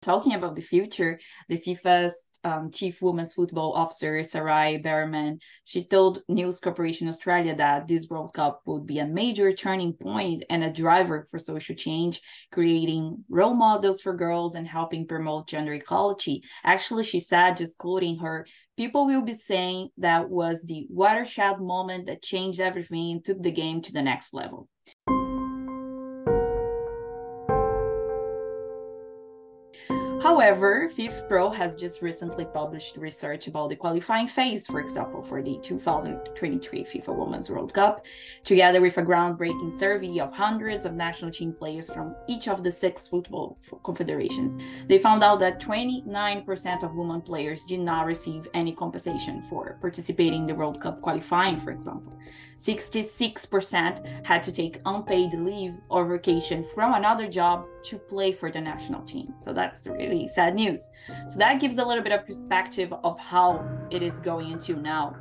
Talking 0.00 0.34
about 0.34 0.54
the 0.54 0.60
future, 0.60 1.18
the 1.48 1.56
FIFA's 1.56 2.33
um, 2.44 2.70
chief 2.70 3.00
women's 3.00 3.32
football 3.32 3.72
officer, 3.72 4.22
Sarai 4.22 4.78
Bareman, 4.78 5.40
she 5.64 5.84
told 5.84 6.22
News 6.28 6.60
Corporation 6.60 7.08
Australia 7.08 7.54
that 7.56 7.88
this 7.88 8.08
World 8.08 8.32
Cup 8.34 8.60
would 8.66 8.86
be 8.86 8.98
a 8.98 9.06
major 9.06 9.52
turning 9.52 9.94
point 9.94 10.44
and 10.50 10.62
a 10.62 10.72
driver 10.72 11.26
for 11.30 11.38
social 11.38 11.74
change, 11.74 12.20
creating 12.52 13.24
role 13.28 13.54
models 13.54 14.00
for 14.00 14.14
girls 14.14 14.54
and 14.54 14.68
helping 14.68 15.06
promote 15.06 15.48
gender 15.48 15.72
equality. 15.72 16.42
Actually, 16.64 17.04
she 17.04 17.20
said, 17.20 17.56
just 17.56 17.78
quoting 17.78 18.18
her, 18.18 18.46
people 18.76 19.06
will 19.06 19.22
be 19.22 19.34
saying 19.34 19.88
that 19.98 20.28
was 20.28 20.64
the 20.64 20.86
watershed 20.90 21.60
moment 21.60 22.06
that 22.06 22.22
changed 22.22 22.60
everything 22.60 23.22
took 23.22 23.42
the 23.42 23.50
game 23.50 23.80
to 23.82 23.92
the 23.92 24.02
next 24.02 24.34
level. 24.34 24.68
However, 30.34 30.88
FIFPro 30.88 31.54
has 31.54 31.76
just 31.76 32.02
recently 32.02 32.44
published 32.44 32.96
research 32.96 33.46
about 33.46 33.68
the 33.68 33.76
qualifying 33.76 34.26
phase, 34.26 34.66
for 34.66 34.80
example, 34.80 35.22
for 35.22 35.40
the 35.40 35.60
2023 35.62 36.82
FIFA 36.82 37.16
Women's 37.16 37.48
World 37.48 37.72
Cup, 37.72 38.04
together 38.42 38.80
with 38.80 38.98
a 38.98 39.02
groundbreaking 39.04 39.72
survey 39.78 40.18
of 40.18 40.32
hundreds 40.32 40.86
of 40.86 40.94
national 40.94 41.30
team 41.30 41.52
players 41.52 41.88
from 41.88 42.16
each 42.26 42.48
of 42.48 42.64
the 42.64 42.72
six 42.72 43.06
football 43.06 43.60
confederations. 43.84 44.56
They 44.88 44.98
found 44.98 45.22
out 45.22 45.38
that 45.38 45.60
29% 45.60 46.82
of 46.82 46.96
women 46.96 47.20
players 47.20 47.62
did 47.62 47.78
not 47.78 48.04
receive 48.04 48.48
any 48.54 48.74
compensation 48.74 49.40
for 49.42 49.78
participating 49.80 50.40
in 50.40 50.46
the 50.48 50.54
World 50.56 50.80
Cup 50.80 51.00
qualifying, 51.00 51.58
for 51.58 51.70
example. 51.70 52.18
66% 52.58 54.26
had 54.26 54.42
to 54.42 54.50
take 54.50 54.80
unpaid 54.84 55.32
leave 55.34 55.74
or 55.88 56.04
vacation 56.04 56.66
from 56.74 56.94
another 56.94 57.28
job 57.28 57.66
to 57.84 57.98
play 57.98 58.32
for 58.32 58.50
the 58.50 58.60
national 58.60 59.02
team. 59.02 59.34
So 59.38 59.52
that's 59.52 59.86
really 59.86 60.28
sad 60.28 60.54
news. 60.54 60.88
So 61.28 61.38
that 61.38 61.60
gives 61.60 61.78
a 61.78 61.84
little 61.84 62.02
bit 62.02 62.12
of 62.12 62.24
perspective 62.26 62.92
of 62.92 63.18
how 63.18 63.66
it 63.90 64.02
is 64.02 64.20
going 64.20 64.50
into 64.50 64.76
now. 64.76 65.16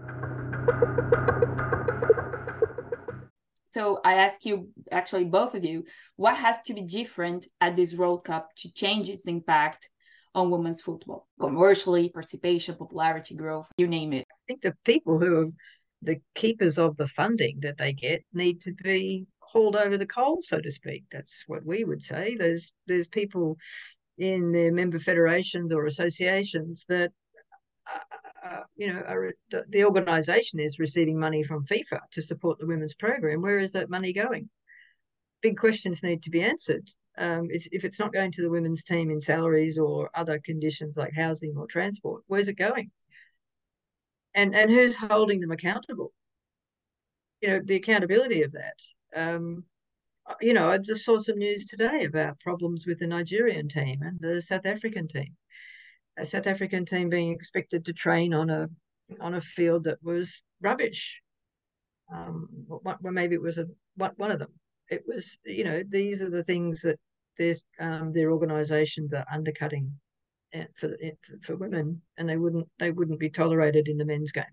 So 3.65 3.99
I 4.05 4.15
ask 4.15 4.45
you, 4.45 4.69
actually, 4.91 5.25
both 5.25 5.55
of 5.55 5.65
you, 5.65 5.85
what 6.15 6.35
has 6.35 6.61
to 6.67 6.75
be 6.75 6.81
different 6.81 7.47
at 7.59 7.75
this 7.75 7.95
World 7.95 8.23
Cup 8.23 8.49
to 8.57 8.71
change 8.71 9.09
its 9.09 9.25
impact 9.27 9.89
on 10.35 10.51
women's 10.51 10.81
football, 10.81 11.27
commercially, 11.39 12.09
participation, 12.09 12.75
popularity, 12.75 13.33
growth, 13.33 13.67
you 13.77 13.87
name 13.87 14.13
it? 14.13 14.27
I 14.29 14.41
think 14.47 14.61
the 14.61 14.75
people 14.85 15.19
who 15.19 15.39
are 15.39 15.51
the 16.03 16.21
keepers 16.35 16.77
of 16.77 16.97
the 16.97 17.07
funding 17.07 17.61
that 17.61 17.77
they 17.79 17.93
get 17.93 18.23
need 18.31 18.61
to 18.61 18.73
be 18.73 19.25
hauled 19.53 19.75
over 19.75 19.97
the 19.97 20.05
coals, 20.05 20.47
so 20.47 20.59
to 20.59 20.71
speak. 20.71 21.03
That's 21.11 21.43
what 21.47 21.65
we 21.65 21.83
would 21.83 22.01
say. 22.01 22.35
There's 22.37 22.73
there's 22.87 23.07
people 23.07 23.57
in 24.17 24.51
their 24.51 24.71
member 24.71 24.99
federations 24.99 25.71
or 25.71 25.85
associations 25.85 26.85
that 26.89 27.11
uh, 27.91 28.47
uh 28.47 28.63
you 28.75 28.87
know 28.87 29.01
are, 29.07 29.33
the, 29.51 29.63
the 29.69 29.85
organisation 29.85 30.59
is 30.59 30.79
receiving 30.79 31.19
money 31.19 31.43
from 31.43 31.65
FIFA 31.65 31.99
to 32.11 32.21
support 32.21 32.59
the 32.59 32.67
women's 32.67 32.95
program. 32.95 33.41
Where 33.41 33.59
is 33.59 33.71
that 33.73 33.89
money 33.89 34.11
going? 34.11 34.49
Big 35.41 35.57
questions 35.57 36.03
need 36.03 36.23
to 36.23 36.29
be 36.31 36.41
answered. 36.41 36.87
Um, 37.17 37.47
it's, 37.51 37.67
if 37.71 37.85
it's 37.85 37.99
not 37.99 38.13
going 38.13 38.31
to 38.31 38.41
the 38.41 38.49
women's 38.49 38.83
team 38.83 39.11
in 39.11 39.21
salaries 39.21 39.77
or 39.77 40.09
other 40.15 40.39
conditions 40.43 40.97
like 40.97 41.13
housing 41.15 41.53
or 41.55 41.67
transport, 41.67 42.23
where's 42.27 42.47
it 42.47 42.57
going? 42.57 42.89
And 44.33 44.55
and 44.55 44.71
who's 44.71 44.95
holding 44.95 45.39
them 45.41 45.51
accountable? 45.51 46.11
You 47.41 47.49
know, 47.49 47.61
the 47.63 47.75
accountability 47.75 48.41
of 48.41 48.53
that. 48.53 48.77
Um, 49.15 49.65
you 50.41 50.53
know, 50.53 50.69
I 50.69 50.77
just 50.77 51.03
saw 51.03 51.19
some 51.19 51.37
news 51.37 51.67
today 51.67 52.05
about 52.05 52.39
problems 52.39 52.85
with 52.85 52.99
the 52.99 53.07
Nigerian 53.07 53.67
team 53.67 54.01
and 54.01 54.19
the 54.19 54.41
South 54.41 54.65
African 54.65 55.07
team. 55.07 55.35
A 56.17 56.25
South 56.25 56.47
African 56.47 56.85
team 56.85 57.09
being 57.09 57.31
expected 57.31 57.85
to 57.85 57.93
train 57.93 58.33
on 58.33 58.49
a 58.49 58.69
on 59.19 59.33
a 59.33 59.41
field 59.41 59.83
that 59.85 60.01
was 60.01 60.41
rubbish. 60.61 61.21
Um, 62.13 62.47
well, 62.67 62.97
maybe 63.01 63.35
it 63.35 63.41
was 63.41 63.57
a 63.57 63.65
one 63.95 64.31
of 64.31 64.39
them. 64.39 64.53
It 64.89 65.03
was, 65.07 65.37
you 65.45 65.63
know, 65.63 65.83
these 65.87 66.21
are 66.21 66.29
the 66.29 66.43
things 66.43 66.81
that 66.81 66.99
um, 67.79 68.11
their 68.11 68.31
organisations 68.31 69.13
are 69.13 69.25
undercutting 69.31 69.91
eh, 70.53 70.65
for 70.75 70.95
for 71.41 71.55
women, 71.55 72.01
and 72.17 72.29
they 72.29 72.37
wouldn't 72.37 72.67
they 72.79 72.91
wouldn't 72.91 73.19
be 73.19 73.29
tolerated 73.29 73.87
in 73.87 73.97
the 73.97 74.05
men's 74.05 74.31
game. 74.31 74.45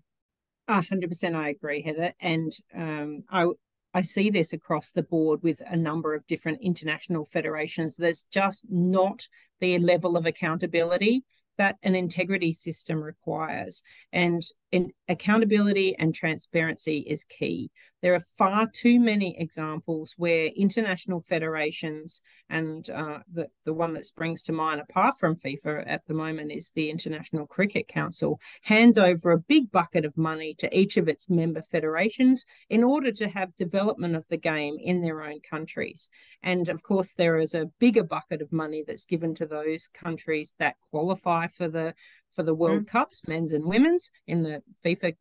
hundred 0.67 1.09
percent, 1.09 1.35
I 1.35 1.49
agree, 1.49 1.81
Heather. 1.81 2.13
And 2.19 2.51
um, 2.75 3.23
I 3.29 3.47
I 3.93 4.01
see 4.01 4.29
this 4.29 4.53
across 4.53 4.91
the 4.91 5.03
board 5.03 5.43
with 5.43 5.61
a 5.67 5.75
number 5.75 6.13
of 6.15 6.25
different 6.27 6.61
international 6.61 7.25
federations. 7.25 7.97
There's 7.97 8.25
just 8.31 8.65
not 8.69 9.27
the 9.59 9.77
level 9.79 10.15
of 10.15 10.25
accountability 10.25 11.23
that 11.57 11.77
an 11.83 11.95
integrity 11.95 12.53
system 12.53 13.03
requires. 13.03 13.83
And 14.11 14.41
in 14.71 14.91
accountability 15.09 15.95
and 15.97 16.15
transparency 16.15 16.99
is 16.99 17.23
key. 17.25 17.69
There 18.01 18.15
are 18.15 18.25
far 18.37 18.67
too 18.67 18.99
many 18.99 19.39
examples 19.39 20.15
where 20.17 20.47
international 20.47 21.23
federations, 21.29 22.21
and 22.49 22.89
uh, 22.89 23.19
the, 23.31 23.49
the 23.63 23.73
one 23.73 23.93
that 23.93 24.07
springs 24.07 24.41
to 24.43 24.51
mind 24.53 24.81
apart 24.81 25.19
from 25.19 25.35
FIFA 25.35 25.83
at 25.85 26.07
the 26.07 26.15
moment 26.15 26.51
is 26.51 26.71
the 26.71 26.89
International 26.89 27.45
Cricket 27.45 27.87
Council, 27.87 28.39
hands 28.63 28.97
over 28.97 29.31
a 29.31 29.37
big 29.37 29.71
bucket 29.71 30.03
of 30.03 30.17
money 30.17 30.55
to 30.57 30.75
each 30.75 30.97
of 30.97 31.07
its 31.07 31.29
member 31.29 31.61
federations 31.61 32.45
in 32.69 32.83
order 32.83 33.11
to 33.11 33.29
have 33.29 33.55
development 33.55 34.15
of 34.15 34.27
the 34.29 34.37
game 34.37 34.77
in 34.79 35.01
their 35.01 35.21
own 35.21 35.39
countries. 35.47 36.09
And 36.41 36.69
of 36.69 36.81
course, 36.81 37.13
there 37.13 37.37
is 37.37 37.53
a 37.53 37.69
bigger 37.79 38.03
bucket 38.03 38.41
of 38.41 38.51
money 38.51 38.83
that's 38.85 39.05
given 39.05 39.35
to 39.35 39.45
those 39.45 39.87
countries 39.87 40.55
that 40.57 40.75
qualify 40.89 41.47
for 41.47 41.67
the 41.67 41.93
for 42.33 42.43
the 42.43 42.55
World 42.55 42.83
mm. 42.83 42.87
Cups, 42.87 43.27
men's 43.27 43.51
and 43.53 43.65
women's, 43.65 44.11
in 44.27 44.43
the 44.43 44.61
FIFA 44.85 45.15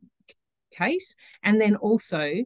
case. 0.70 1.16
And 1.42 1.60
then 1.60 1.76
also, 1.76 2.44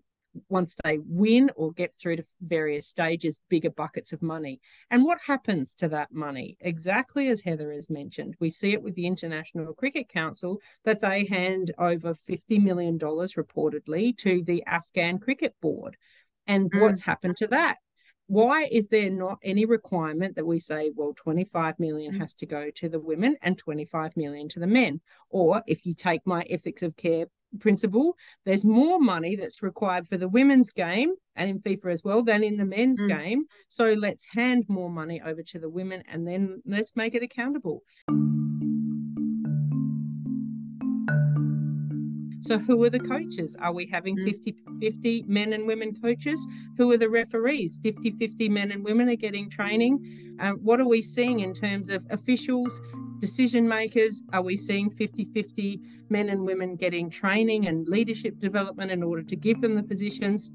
once 0.49 0.75
they 0.83 0.99
win 1.07 1.51
or 1.57 1.73
get 1.73 1.95
through 1.97 2.17
to 2.17 2.25
various 2.41 2.87
stages, 2.89 3.41
bigger 3.49 3.71
buckets 3.71 4.13
of 4.13 4.23
money. 4.23 4.61
And 4.91 5.05
what 5.05 5.21
happens 5.27 5.75
to 5.77 5.89
that 5.89 6.13
money? 6.13 6.57
Exactly 6.61 7.29
as 7.29 7.43
Heather 7.43 7.73
has 7.73 7.89
mentioned, 7.89 8.35
we 8.41 8.51
see 8.51 8.73
it 8.73 8.83
with 8.83 8.95
the 8.95 9.07
International 9.07 9.73
Cricket 9.75 10.09
Council 10.09 10.61
that 10.85 11.01
they 11.01 11.25
hand 11.25 11.73
over 11.79 12.15
$50 12.29 12.63
million 12.63 12.99
reportedly 12.99 14.17
to 14.19 14.43
the 14.43 14.65
Afghan 14.67 15.19
Cricket 15.19 15.55
Board. 15.61 15.97
And 16.47 16.71
mm. 16.71 16.81
what's 16.81 17.03
happened 17.03 17.37
to 17.39 17.47
that? 17.49 17.79
Why 18.27 18.69
is 18.71 18.89
there 18.89 19.11
not 19.11 19.39
any 19.43 19.65
requirement 19.65 20.37
that 20.37 20.47
we 20.47 20.59
say 20.59 20.91
well 20.95 21.13
25 21.15 21.79
million 21.79 22.15
has 22.15 22.35
to 22.35 22.47
go 22.47 22.71
to 22.71 22.89
the 22.89 23.01
women 23.01 23.37
and 23.43 23.59
25 23.59 24.17
million 24.17 24.49
to 24.49 24.59
the 24.59 24.67
men 24.67 25.01
or 25.29 25.63
if 25.67 25.85
you 25.85 25.95
take 25.95 26.27
my 26.27 26.45
ethics 26.49 26.83
of 26.83 26.97
care 26.97 27.27
principle. 27.61 28.17
There's 28.45 28.65
more 28.65 29.01
money 29.01 29.37
that's 29.37 29.63
required 29.63 30.09
for 30.09 30.17
the 30.17 30.29
women's 30.29 30.71
game 30.71 31.15
and 31.37 31.51
in 31.51 31.61
FIFA 31.61 31.93
as 31.93 32.05
well 32.05 32.23
than 32.23 32.45
in 32.45 32.57
the 32.57 32.65
men's 32.65 33.01
mm. 33.01 33.09
game. 33.09 33.45
So 33.69 33.93
let's 33.93 34.27
hand 34.33 34.65
more 34.69 34.91
money 34.91 35.21
over 35.25 35.43
to 35.43 35.59
the 35.59 35.71
women 35.71 36.03
and 36.09 36.27
then 36.27 36.63
let's 36.67 36.97
make 36.97 37.15
it 37.15 37.23
accountable. 37.23 37.83
So, 42.45 42.59
who 42.59 42.85
are 42.85 42.91
the 42.91 43.01
coaches? 43.01 43.57
Are 43.59 43.73
we 43.73 43.87
having 43.87 44.19
50 44.19 44.53
mm. 44.53 44.79
50 44.79 45.25
men 45.27 45.55
and 45.55 45.67
women 45.67 45.95
coaches? 45.95 46.47
Who 46.77 46.93
are 46.93 46.99
the 46.99 47.09
referees? 47.09 47.79
50 47.83 48.11
50 48.11 48.51
men 48.51 48.71
and 48.71 48.85
women 48.85 49.09
are 49.09 49.17
getting 49.17 49.49
training. 49.49 50.37
Uh, 50.39 50.51
what 50.51 50.79
are 50.79 50.87
we 50.87 51.01
seeing 51.01 51.41
in 51.41 51.55
terms 51.55 51.89
of 51.89 52.07
officials, 52.11 52.83
decision 53.19 53.67
makers? 53.67 54.23
Are 54.35 54.43
we 54.43 54.59
seeing 54.59 54.91
50 54.91 55.25
50 55.25 55.81
men 56.11 56.29
and 56.29 56.45
women 56.45 56.77
getting 56.77 57.09
training 57.09 57.67
and 57.67 57.89
leadership 57.89 58.39
development 58.41 58.91
in 58.91 59.03
order 59.03 59.23
to 59.23 59.37
give 59.37 59.63
them 59.63 59.75
the 59.75 59.83
positions? 59.83 60.51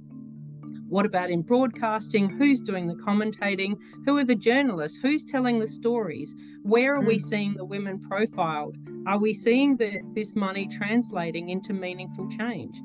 What 0.89 1.07
about 1.07 1.31
in 1.31 1.41
broadcasting? 1.41 2.29
Who's 2.29 2.61
doing 2.61 2.85
the 2.85 2.95
commentating? 2.95 3.77
Who 4.05 4.15
are 4.17 4.23
the 4.23 4.35
journalists? 4.35 4.99
Who's 4.99 5.25
telling 5.25 5.57
the 5.57 5.67
stories? 5.67 6.35
Where 6.61 6.95
are 6.95 7.01
we 7.01 7.17
hmm. 7.17 7.27
seeing 7.27 7.53
the 7.55 7.65
women 7.65 7.99
profiled? 7.99 8.77
Are 9.09 9.17
we 9.17 9.33
seeing 9.33 9.75
the, 9.75 10.03
this 10.13 10.35
money 10.35 10.67
translating 10.67 11.49
into 11.49 11.73
meaningful 11.73 12.29
change? 12.29 12.79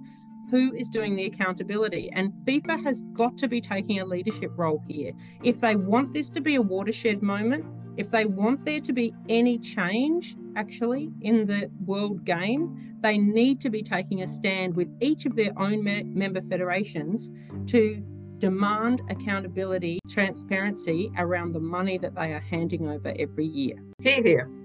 Who 0.51 0.75
is 0.75 0.89
doing 0.89 1.17
the 1.17 1.27
accountability? 1.27 2.11
And 2.15 2.33
FIFA 2.47 2.83
has 2.83 3.03
got 3.13 3.37
to 3.37 3.47
be 3.47 3.61
taking 3.61 4.01
a 4.01 4.07
leadership 4.07 4.51
role 4.57 4.83
here. 4.89 5.13
If 5.43 5.61
they 5.61 5.77
want 5.77 6.15
this 6.15 6.31
to 6.31 6.41
be 6.41 6.55
a 6.55 6.63
watershed 6.63 7.23
moment, 7.23 7.67
if 7.99 8.11
they 8.11 8.25
want 8.25 8.65
there 8.65 8.81
to 8.81 8.93
be 8.95 9.13
any 9.29 9.59
change 9.59 10.35
actually 10.57 11.13
in 11.21 11.47
the 11.47 11.71
world 11.85 12.25
game, 12.25 12.97
they 13.03 13.19
need 13.19 13.61
to 13.61 13.69
be 13.69 13.83
taking 13.83 14.23
a 14.23 14.27
stand 14.27 14.77
with 14.77 14.89
each 15.03 15.27
of 15.27 15.37
their 15.37 15.53
own 15.59 15.85
me- 15.85 16.05
member 16.05 16.41
federations 16.41 17.31
to 17.67 18.03
demand 18.39 19.03
accountability, 19.11 20.01
transparency 20.09 21.11
around 21.19 21.53
the 21.53 21.61
money 21.61 21.99
that 21.99 22.15
they 22.15 22.33
are 22.33 22.41
handing 22.41 22.89
over 22.89 23.13
every 23.19 23.47
year. 23.47 23.77
Here, 24.01 24.23
here. 24.23 24.64